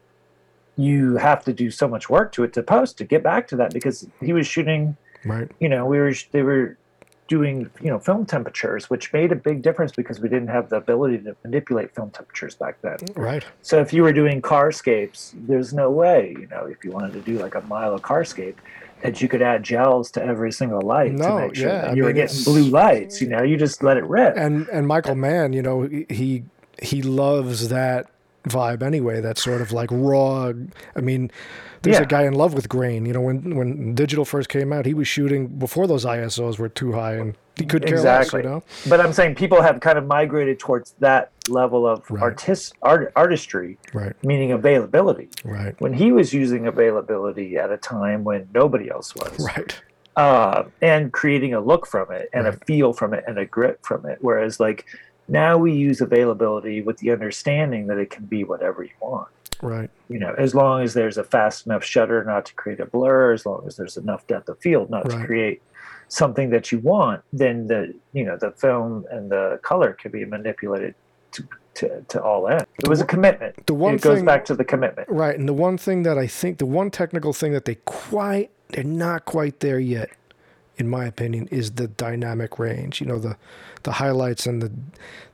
[0.77, 3.57] you have to do so much work to it to post to get back to
[3.57, 5.49] that because he was shooting Right.
[5.61, 6.77] you know we were they were
[7.37, 10.77] doing you know film temperatures which made a big difference because we didn't have the
[10.85, 13.45] ability to manipulate film temperatures back then Right.
[13.63, 17.23] so if you were doing carscapes, there's no way, you know, if you wanted to
[17.31, 18.59] do like a mile of carscape,
[19.03, 21.91] that you could add gels to every single light No, to make sure yeah, that
[21.91, 23.15] I you were mean, getting it's- blue lights.
[23.23, 24.33] You know, you just let it rip.
[24.37, 25.77] And and Michael Mann, you know,
[26.21, 26.45] he
[26.91, 28.03] he loves that
[28.45, 29.21] vibe anyway.
[29.21, 30.53] That sort of like raw.
[30.97, 31.31] I mean,
[31.83, 32.03] there's Yeah.
[32.03, 33.07] a guy in love with grain.
[33.07, 36.69] You know, when when digital first came out, he was shooting before those ISOs were
[36.69, 38.43] too high, and he could care Exactly.
[38.43, 38.45] less.
[38.45, 38.63] You know.
[38.89, 42.23] But I'm saying people have kind of migrated towards that level of Right.
[42.23, 44.13] artist art, artistry, Right.
[44.25, 45.29] meaning availability.
[45.45, 45.75] Right.
[45.81, 49.81] When he was using availability at a time when nobody else was, Right.
[50.17, 53.81] uh, and creating a look from it and a feel from it and a grip
[53.85, 54.19] from it.
[54.21, 54.85] Whereas, like
[55.29, 59.29] now, we use availability with the understanding that it can be whatever you want.
[59.63, 59.91] Right.
[60.09, 63.33] You know, as long as there's a fast enough shutter not to create a blur,
[63.33, 65.21] as long as there's enough depth of field not Right.
[65.21, 65.63] to create
[66.09, 70.25] something that you want, then the you know the film and the color can be
[70.25, 70.95] manipulated
[71.33, 71.45] to
[71.75, 72.65] to, to all ends.
[72.81, 73.67] It was a commitment.
[73.67, 75.09] The one it goes thing- back to the commitment.
[75.09, 75.39] Right.
[75.39, 78.85] And the one thing that I think, the one technical thing that they quite, they're
[78.85, 80.11] not quite there yet,
[80.77, 83.01] in my opinion, is the dynamic range.
[83.01, 83.37] You know, the
[83.83, 84.73] the highlights and the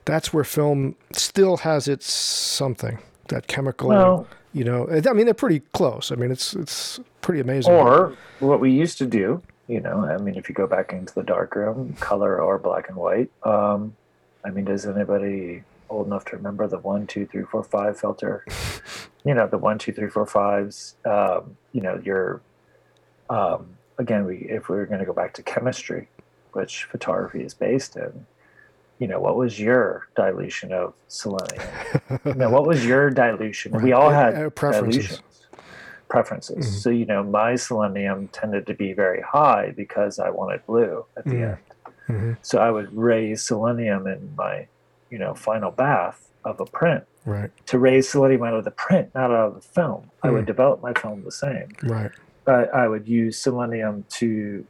[0.05, 2.99] that's where film still has its something.
[3.29, 3.89] That chemical.
[3.89, 6.11] Well, you know, I mean, they're pretty close.
[6.11, 7.73] I mean, it's it's pretty amazing.
[7.73, 11.13] Or what we used to do, you know, I mean, if you go back into
[11.13, 13.29] the darkroom, color or black and white.
[13.43, 13.95] Um,
[14.43, 18.45] I mean, does anybody old enough to remember the one, two, three, four, five filter?
[19.25, 20.95] you know, the one, two, three, four, fives.
[21.05, 22.41] Um, you know, your
[23.29, 26.09] um, again, we if we were going to go back to chemistry,
[26.53, 28.25] which photography is based in.
[28.97, 31.71] You know, what was your dilution of selenium?
[32.25, 33.81] you know, what was your dilution?
[33.81, 34.81] We all Uh, had uh, preferences.
[35.07, 35.21] dilutions
[36.09, 36.65] preferences.
[36.65, 36.81] Mhm.
[36.81, 41.23] So, you know, my selenium tended to be very high because I wanted blue at
[41.25, 41.51] the Mm.
[41.51, 41.57] end.
[42.07, 44.67] hmm So I would raise selenium in my,
[45.11, 47.51] you know, final bath of a print Right.
[47.67, 50.09] to raise selenium out of the print, not out of the film.
[50.23, 50.47] I would Mm.
[50.47, 51.69] develop my film the same.
[51.83, 52.11] Right.
[52.49, 54.65] I, I would use selenium to,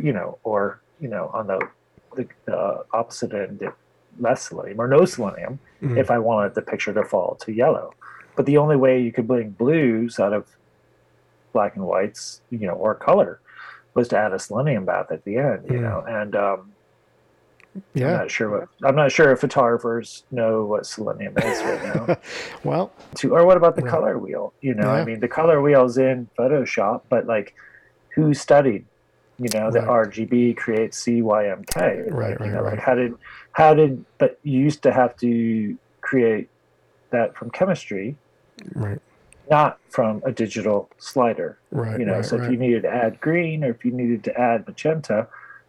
[0.00, 1.60] you know, or, you know, on the,
[2.14, 3.62] the, the opposite end,
[4.18, 5.98] less selenium or no selenium Mhm.
[5.98, 7.92] if I wanted the picture to fall to yellow.
[8.36, 10.46] But the only way you could bring blues out of
[11.52, 13.40] black and whites, you know, or color,
[13.94, 15.82] was to add a selenium bath at the end, you Mm.
[15.82, 16.04] know.
[16.06, 16.72] And um,
[17.96, 22.16] I'm not sure what I'm not sure if photographers know what selenium is right now.
[22.64, 23.90] Well, to, or what about the Right.
[23.90, 24.52] color wheel?
[24.60, 27.54] You know, I mean, the color wheel's in Photoshop, but like,
[28.14, 28.84] who studied?
[29.38, 30.08] You know, Right.
[30.10, 31.76] RGB creates CYMK.
[31.76, 32.72] Right, you right, know, right.
[32.72, 33.12] like how did
[33.52, 36.48] how did but you used to have to create
[37.12, 38.16] that from chemistry
[38.74, 38.98] Right.
[39.50, 41.98] not from a digital slider Right.
[41.98, 42.44] you know right, so right.
[42.46, 45.28] if you needed to add green or if you needed to add magenta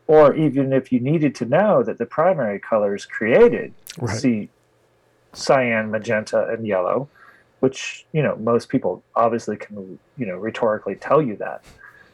[0.10, 4.16] or even if you needed to know that the primary colors created Right.
[4.22, 4.49] see
[5.34, 7.07] cyan magenta and yellow
[7.60, 11.62] which you know most people obviously can you know rhetorically tell you that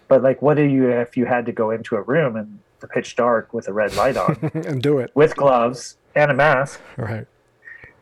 [0.09, 2.87] but like what do you if you had to go into a room and the
[2.87, 5.09] pitch dark with a red light on and do it.
[5.15, 7.25] with gloves and a mask Right.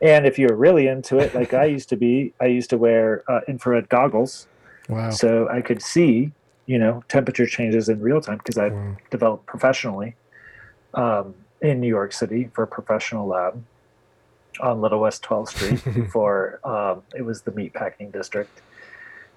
[0.02, 3.24] and if you're really into it like i used to be i used to wear
[3.30, 4.48] uh, infrared goggles
[4.90, 5.12] Wow.
[5.12, 6.34] so I could see,
[6.66, 8.98] you know, temperature changes in real time because I Wow.
[9.12, 10.16] developed professionally
[10.94, 13.64] um, in New York City for a professional lab
[14.62, 18.62] on Little West 12th Street before um, it was the meatpacking district,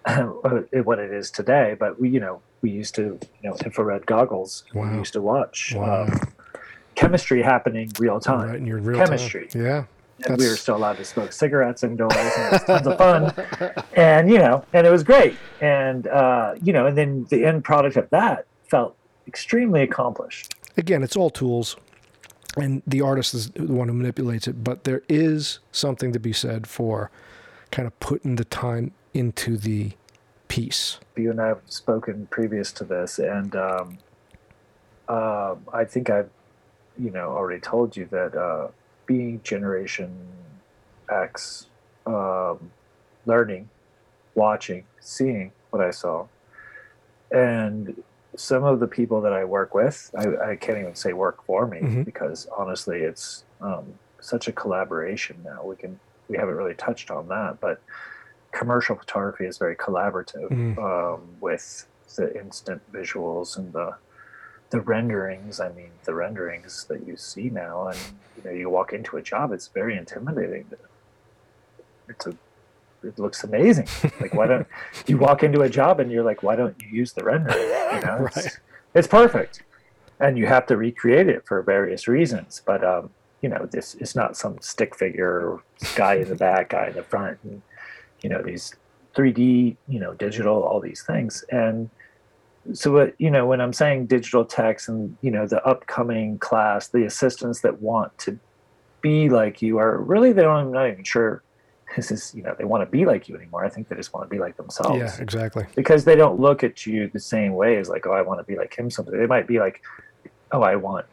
[0.07, 1.74] what it is today.
[1.79, 4.64] But we, you know, we used to, you know, infrared goggles.
[4.74, 4.91] Wow.
[4.93, 6.05] We used to watch Wow.
[6.05, 6.20] um,
[6.95, 8.49] chemistry happening real time.
[8.51, 8.61] Right.
[8.62, 9.07] Real time.
[9.07, 9.49] chemistry.
[9.55, 9.85] Yeah.
[10.25, 13.33] And we were still allowed to smoke cigarettes indoors, and it was tons of fun.
[13.97, 15.37] And you know, and it was great.
[15.61, 18.97] And uh, you know, and then the end product of that felt
[19.27, 20.55] extremely accomplished.
[20.77, 21.77] again, it's all tools,
[22.57, 24.62] and the artist is the one who manipulates it.
[24.64, 27.11] But there is something to be said for
[27.71, 29.93] kind of putting the time into the
[30.49, 30.99] piece.
[31.17, 33.99] You and I have spoken previous to this, and um,
[35.09, 36.31] uh, I think I've,
[36.99, 38.69] you know, already told you that uh,
[39.07, 40.11] being Generation
[41.11, 41.67] X,
[42.07, 42.71] um,
[43.25, 43.69] learning,
[44.35, 46.27] watching, seeing what I saw,
[47.31, 48.03] and
[48.37, 51.67] some of the people that I work with, I, I can't even say work for
[51.67, 52.05] me Mhm.
[52.05, 55.65] because honestly, it's um, such a collaboration now.
[55.65, 55.99] We can
[56.29, 57.81] we haven't really touched on that, but
[58.53, 60.79] commercial photography is very collaborative Mhm.
[60.79, 61.87] um, with
[62.17, 63.95] the instant visuals and the
[64.71, 65.61] the renderings.
[65.61, 67.99] I mean, the renderings that you see now, and
[68.37, 70.67] you know, you walk into a job, it's very intimidating.
[72.09, 72.35] It's a
[73.03, 73.87] it looks amazing.
[74.21, 74.67] Like, why don't
[75.07, 78.01] you walk into a job and you're like, why don't you use the render You
[78.05, 78.59] know, it's, Right.
[78.95, 79.62] it's perfect,
[80.19, 82.62] and you have to recreate it for various reasons.
[82.64, 83.11] But um,
[83.43, 85.59] you know, this is not some stick figure
[85.95, 87.62] guy in the back, guy in the front, and
[88.23, 88.75] you know these
[89.14, 91.43] 3D, you know, digital, all these things.
[91.51, 91.89] And
[92.73, 96.89] so, what you know, when I'm saying digital text and you know the upcoming class,
[96.89, 98.39] the assistants that want to
[99.03, 100.57] be like you are really they don't.
[100.67, 101.43] I'm not even sure
[101.97, 103.64] this is you know they want to be like you anymore.
[103.64, 105.64] I think they just want to be like themselves Yeah, exactly.
[105.75, 108.45] because they don't look at you the same way as like, oh, I want to
[108.45, 108.91] be like him.
[108.91, 109.81] Something they might be like,
[110.53, 111.07] oh, I want,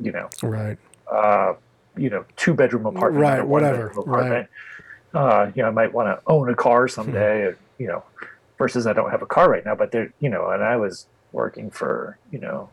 [0.00, 0.78] you know, Right.
[1.12, 1.54] uh,
[1.96, 4.48] you know, two bedroom apartment, Right, whatever, apartment.
[5.12, 7.42] Uh, you know, I might want to own a car someday.
[7.42, 8.04] or, you know,
[8.60, 11.06] versus I don't have a car right now, but they're, you know, and I was
[11.32, 12.68] working for, you know,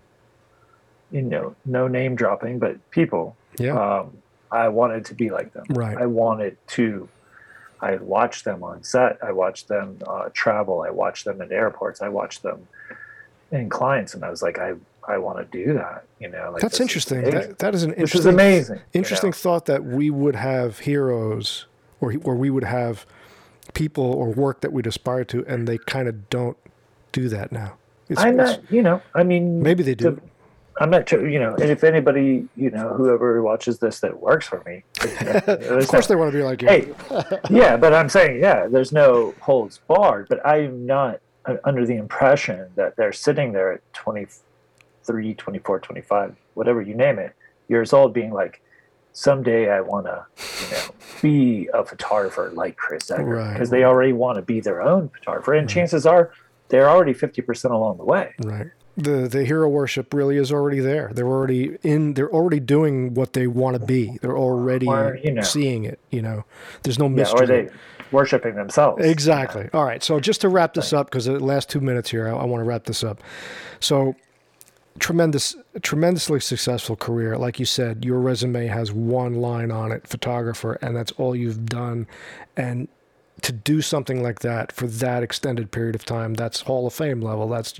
[1.11, 3.37] you know, no name dropping, but people.
[3.57, 3.79] Yeah.
[3.79, 4.17] Um,
[4.51, 5.63] I wanted to be like them.
[5.69, 5.97] Right.
[5.97, 7.07] I wanted to.
[7.79, 9.17] I watched them on set.
[9.23, 10.81] I watched them uh, travel.
[10.81, 12.01] I watched them in airports.
[12.01, 12.67] I watched them
[13.51, 14.73] in clients, and I was like, I,
[15.07, 16.03] I want to do that.
[16.19, 17.21] You know, like That's interesting.
[17.21, 18.75] That, that is an This interesting, is amazing.
[18.75, 19.43] you interesting know?
[19.43, 21.65] thought that we would have heroes,
[22.01, 23.05] or or we would have
[23.77, 26.57] people or work that we'd aspire to, and they kind of don't
[27.11, 27.77] do that now.
[28.09, 30.15] It's, I'm not, you know, I mean, maybe they do.
[30.15, 30.21] to-
[30.79, 34.47] I'm not sure, you know, and if anybody, you know, whoever watches this that works
[34.47, 36.67] for me, of course, they want to be like you.
[36.67, 36.93] hey,
[37.49, 41.19] yeah, but I'm saying, yeah, there's no holds barred, but I'm not
[41.63, 47.35] under the impression that they're sitting there at 23, 24, 25, whatever you name it,
[47.69, 48.61] years old, being like,
[49.17, 50.23] someday I want to,
[50.63, 53.53] you know, be a photographer like Chris Right.
[53.53, 55.71] because they already want to be their own photographer, and mm.
[55.71, 56.31] chances are
[56.69, 58.35] they're already 50% along the way.
[58.43, 58.67] Right.
[58.95, 61.11] The the hero worship really is already there.
[61.13, 62.15] They're already in.
[62.15, 64.17] They're already doing what they want to be.
[64.21, 65.43] They're already Or, you know.
[65.43, 65.99] seeing it.
[66.09, 66.45] You know,
[66.81, 67.47] there's no mystery.
[67.47, 67.69] Yeah, or they
[68.11, 69.03] worshiping themselves.
[69.05, 69.69] Exactly.
[69.71, 70.01] All right.
[70.01, 72.61] So just to wrap this up, because the last two minutes here, I, I want
[72.61, 73.21] to wrap this up.
[73.79, 74.15] So
[74.99, 77.37] tremendous, tremendously successful career.
[77.37, 81.65] Like you said, your resume has one line on it, photographer, and that's all you've
[81.65, 82.07] done.
[82.55, 82.87] And
[83.41, 87.21] to do something like that for that extended period of time, that's Hall of Fame
[87.21, 87.47] level.
[87.47, 87.73] That's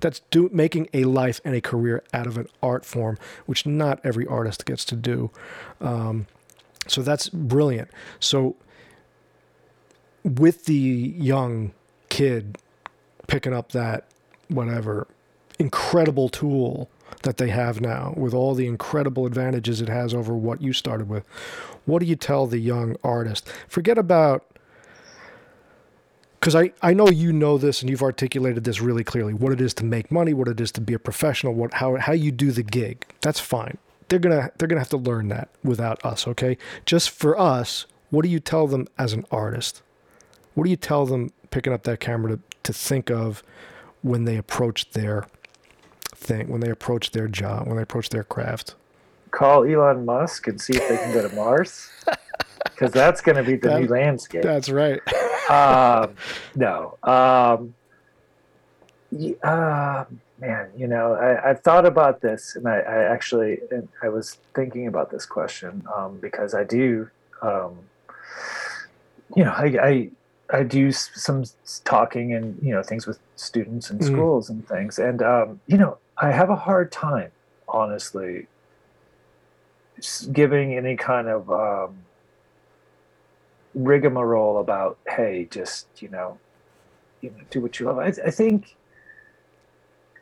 [0.00, 4.00] that's do, making a life and a career out of an art form, which not
[4.04, 5.30] every artist gets to do.
[5.80, 6.26] Um,
[6.86, 7.90] so that's brilliant.
[8.20, 8.56] So
[10.24, 11.72] with the young
[12.08, 12.58] kid
[13.26, 14.06] picking up that
[14.48, 15.06] whatever
[15.58, 16.90] incredible tool
[17.22, 21.08] that they have now with all the incredible advantages it has over what you started
[21.08, 21.24] with
[21.84, 24.46] what do you tell the young artist forget about
[26.40, 29.60] because I, I know you know this and you've articulated this really clearly what it
[29.60, 32.32] is to make money what it is to be a professional what how, how you
[32.32, 33.78] do the gig that's fine
[34.12, 36.28] they're gonna they're gonna have to learn that without us.
[36.28, 39.80] Okay, just for us, what do you tell them as an artist?
[40.54, 43.42] What do you tell them picking up that camera to to think of
[44.02, 45.26] when they approach their
[46.22, 48.74] thing, when they approach their job, when they approach their craft?
[49.30, 51.88] Call Elon Musk and see if they can go to Mars,
[52.64, 54.42] because that's going to be the That- new landscape.
[54.42, 55.00] That's right.
[55.50, 56.14] um,
[56.54, 56.96] no.
[57.02, 57.74] Um,
[59.42, 60.04] uh,
[60.38, 64.38] man, you know, I, I've thought about this, and I, I actually, and I was
[64.54, 67.10] thinking about this question um, because I do,
[67.42, 67.78] um,
[69.36, 70.10] you know, I, I,
[70.58, 71.44] I do some
[71.84, 74.06] talking and you know things with students and Mhm.
[74.12, 77.30] schools and things, and um, you know, I have a hard time,
[77.68, 78.46] honestly,
[80.32, 81.96] giving any kind of um,
[83.74, 86.38] rigmarole about hey just you know
[87.20, 88.76] you know do what you love i, I think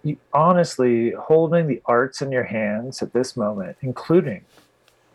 [0.04, 4.44] you honestly holding the arts in your hands at this moment including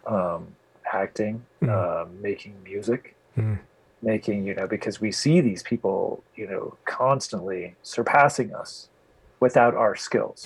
[0.06, 0.48] um,
[0.92, 1.70] acting Mhm.
[2.04, 3.60] um, making music Mhm.
[4.02, 8.90] making you know because we see these people you know constantly surpassing us
[9.46, 10.40] without our skills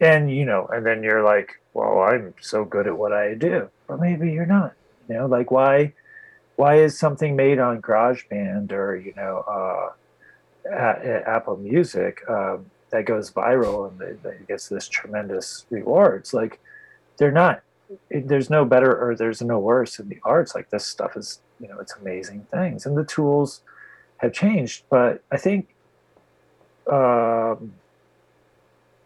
[0.00, 3.68] and you know and then you're like well i'm so good at what i do
[3.88, 4.72] or maybe you're not
[5.08, 5.92] you know like why
[6.56, 9.88] why is something made on GarageBand or you know uh,
[10.70, 16.34] a- Apple Music um, that goes viral and that gets this tremendous rewards?
[16.34, 16.60] Like
[17.18, 17.62] they're not.
[18.10, 20.54] There's no better or there's no worse in the arts.
[20.54, 23.62] Like this stuff is you know it's amazing things and the tools
[24.18, 24.84] have changed.
[24.88, 25.68] But I think
[26.90, 27.72] um,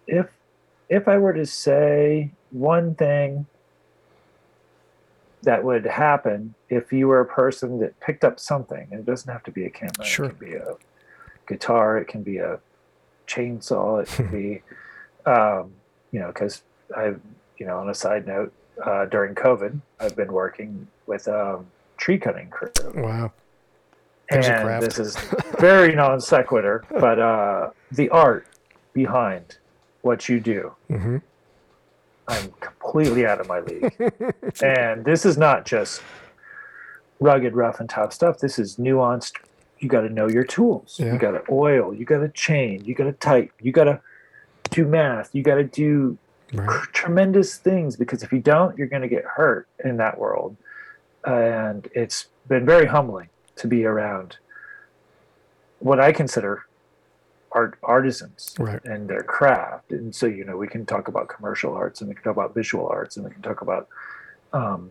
[0.06, 0.26] if
[0.88, 3.46] if I were to say one thing
[5.46, 8.88] that would happen if you were a person that picked up something.
[8.90, 10.04] And it doesn't have to be a camera.
[10.04, 10.26] Sure.
[10.26, 10.74] It can be a
[11.46, 11.98] guitar.
[11.98, 12.58] It can be a
[13.28, 14.02] chainsaw.
[14.02, 14.62] It can be,
[15.24, 15.72] um,
[16.10, 16.62] you know, because
[16.96, 17.20] I've,
[17.58, 18.52] you know, on a side note,
[18.84, 21.66] uh, during COVID, I've been working with um,
[21.96, 22.72] tree cutting crew.
[22.94, 23.32] Wow.
[24.28, 25.16] There's and this is
[25.60, 28.48] very non sequitur, but uh, the art
[28.92, 29.58] behind
[30.06, 31.16] what you do hmm
[32.28, 33.92] I'm completely out of my league.
[34.62, 36.00] and this is not just
[37.20, 38.38] rugged, rough, and tough stuff.
[38.40, 39.32] This is nuanced.
[39.78, 40.96] You got to know your tools.
[40.98, 41.12] Yeah.
[41.12, 41.94] You got to oil.
[41.94, 42.82] You got to chain.
[42.84, 43.52] You got to type.
[43.60, 44.00] You got to
[44.70, 45.30] do math.
[45.34, 46.18] You got to do
[46.52, 46.82] Right.
[46.92, 50.56] tremendous things because if you don't, you're going to get hurt in that world.
[51.24, 54.36] And it's been very humbling to be around
[55.78, 56.62] what I consider
[57.56, 58.84] art artisans Right.
[58.84, 59.90] and their craft.
[59.90, 62.54] And so, you know, we can talk about commercial arts and we can talk about
[62.54, 63.88] visual arts and we can talk about
[64.52, 64.90] um,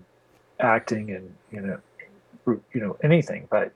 [0.60, 1.80] acting and, you know,
[2.74, 3.48] you know, anything.
[3.50, 3.72] But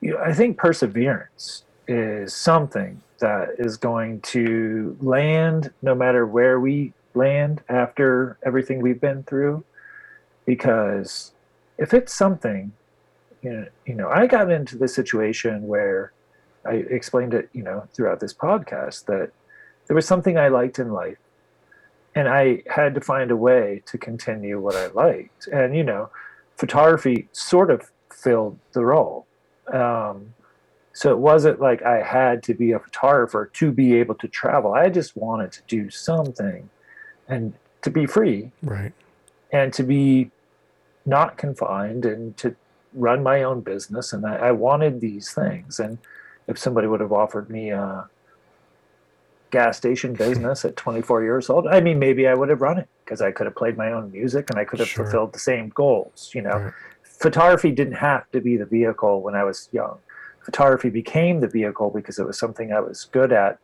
[0.00, 6.60] you know, I think perseverance is something that is going to land no matter where
[6.60, 9.64] we land after everything we've been through.
[10.46, 11.32] Because
[11.78, 12.72] if it's something,
[13.42, 16.12] you know, you know, I got into the situation where
[16.66, 19.30] I explained it, you know, throughout this podcast that
[19.86, 21.18] there was something I liked in life
[22.14, 25.48] and I had to find a way to continue what I liked.
[25.48, 26.10] And, you know,
[26.56, 29.26] photography sort of filled the role.
[29.72, 30.34] Um,
[30.92, 34.74] so it wasn't like I had to be a photographer to be able to travel.
[34.74, 36.70] I just wanted to do something
[37.28, 38.92] and to be free Right.
[39.52, 40.30] and to be
[41.04, 42.54] not confined and to
[42.94, 44.12] run my own business.
[44.12, 45.80] And I, I wanted these things.
[45.80, 45.98] And
[46.46, 48.08] if somebody would have offered me a
[49.50, 52.88] gas station business at 24 years old, I mean, maybe I would have run it
[53.04, 55.04] because I could have played my own music and I could have Sure.
[55.04, 56.30] fulfilled the same goals.
[56.34, 56.72] You know, Right.
[57.02, 59.98] photography didn't have to be the vehicle when I was young.
[60.40, 63.58] Photography became the vehicle because it was something I was good at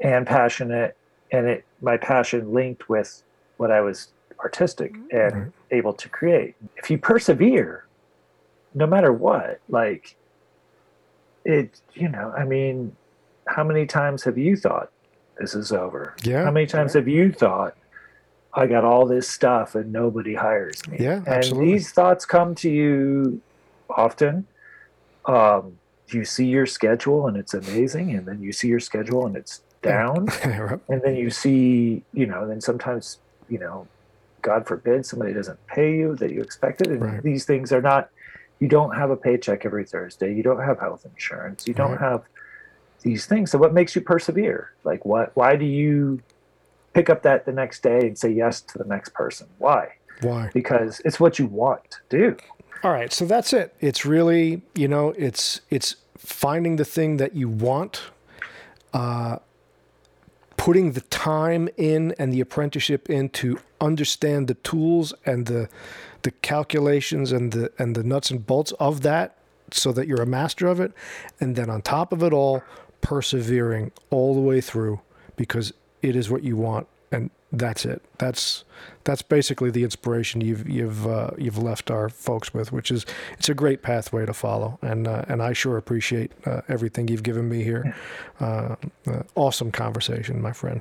[0.00, 0.96] and passionate,
[1.30, 3.22] and it my passion linked with
[3.56, 4.08] what I was
[4.40, 5.16] artistic mm-hmm.
[5.16, 5.52] and Right.
[5.70, 6.56] able to create.
[6.76, 7.84] If you persevere,
[8.74, 10.16] no matter what, like
[11.44, 12.96] it, you know, I mean,
[13.48, 14.88] how many times have you thought
[15.38, 16.14] this is over?
[16.22, 16.44] Yeah.
[16.44, 17.74] How many times have you thought
[18.54, 20.98] I got all this stuff and nobody hires me?
[21.00, 21.72] Yeah, and absolutely.
[21.72, 23.42] these thoughts come to you
[23.90, 24.46] often.
[25.26, 25.78] Um,
[26.12, 29.60] you see your schedule and it's amazing, and then you see your schedule and it's
[29.82, 30.78] down, Right.
[30.88, 33.18] and then you see, you know, then sometimes,
[33.48, 33.86] you know,
[34.42, 37.22] God forbid somebody doesn't pay you that you expected, and Right.
[37.22, 38.08] these things are not.
[38.60, 40.34] You don't have a paycheck every Thursday.
[40.34, 41.66] You don't have health insurance.
[41.66, 42.22] You don't have
[43.02, 43.50] these things.
[43.50, 44.72] So what makes you persevere?
[44.84, 45.32] Like what?
[45.36, 46.20] Why do you
[46.94, 49.48] pick up that the next day and say yes to the next person?
[49.58, 49.88] Why?
[50.22, 50.50] Why?
[50.54, 52.36] Because it's what you want to do.
[52.82, 53.74] All right, so that's it.
[53.80, 58.02] It's really, you know, it's it's finding the thing that you want,
[58.92, 59.38] uh,
[60.64, 65.68] putting the time in and the apprenticeship in to understand the tools and the
[66.22, 69.36] the calculations and the and the nuts and bolts of that
[69.70, 70.90] so that you're a master of it.
[71.38, 72.62] And then on top of it all
[73.02, 75.02] persevering all the way through
[75.36, 76.86] because it is what you want
[77.58, 78.02] that's it.
[78.18, 78.64] That's
[79.04, 83.06] that's basically the inspiration you've you've uh, you've left our folks with which is
[83.38, 84.78] it's a great pathway to follow.
[84.82, 87.94] And uh, and I sure appreciate uh, everything you've given me here.
[88.40, 88.74] Uh,
[89.06, 90.80] uh, awesome conversation my friend.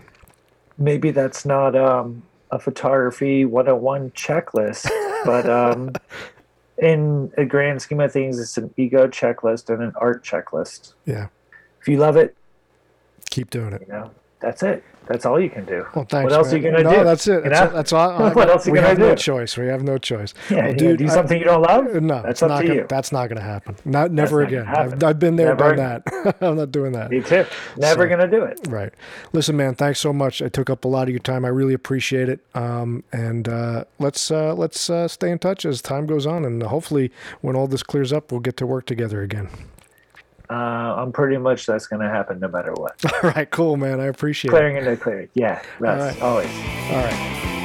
[0.77, 4.89] Maybe that's not um, a photography 101 checklist
[5.23, 5.93] but um,
[6.79, 10.93] in a grand scheme of things it's an ego checklist and an art checklist.
[11.05, 11.27] Yeah.
[11.79, 12.35] If you love it
[13.29, 13.81] keep doing it.
[13.81, 14.09] you know
[14.39, 15.85] that's it that's all you can do.
[15.95, 16.23] Well, thanks.
[16.23, 16.53] What else man.
[16.53, 17.03] are you gonna no, do?
[17.03, 17.43] that's it.
[17.43, 17.75] You That's, know?
[17.77, 18.29] that's all.
[18.33, 19.01] What else are you gonna do?
[19.01, 19.57] We have no choice.
[19.57, 20.33] We have no choice.
[20.49, 21.93] Yeah, Well, dude, do I- something you don't love.
[22.01, 22.61] No, That's not.
[22.61, 22.85] to Gonna, you.
[22.87, 23.75] That's not going to happen.
[23.85, 24.65] Not never again.
[24.67, 25.75] I've, I've been there, Never.
[25.75, 26.37] done that.
[26.41, 27.09] I'm not doing that.
[27.11, 27.45] Me too.
[27.77, 28.59] Never So- gonna do it.
[28.67, 28.93] Right.
[29.33, 29.75] Listen, man.
[29.75, 30.41] Thanks so much.
[30.41, 31.45] I took up a lot of your time.
[31.45, 32.39] I really appreciate it.
[32.55, 36.61] Um, and uh, let's uh, let's uh, stay in touch as time goes on, and
[36.63, 37.11] hopefully,
[37.41, 39.49] when all this clears up, we'll get to work together again.
[40.49, 42.95] Uh, I'm pretty much that's gonna happen no matter what.
[43.23, 43.49] All right.
[43.49, 43.99] Cool, man.
[43.99, 45.29] I appreciate Clearing into clearing.
[45.33, 46.21] Yeah, that's right.
[46.21, 46.49] always.
[46.89, 47.59] All right.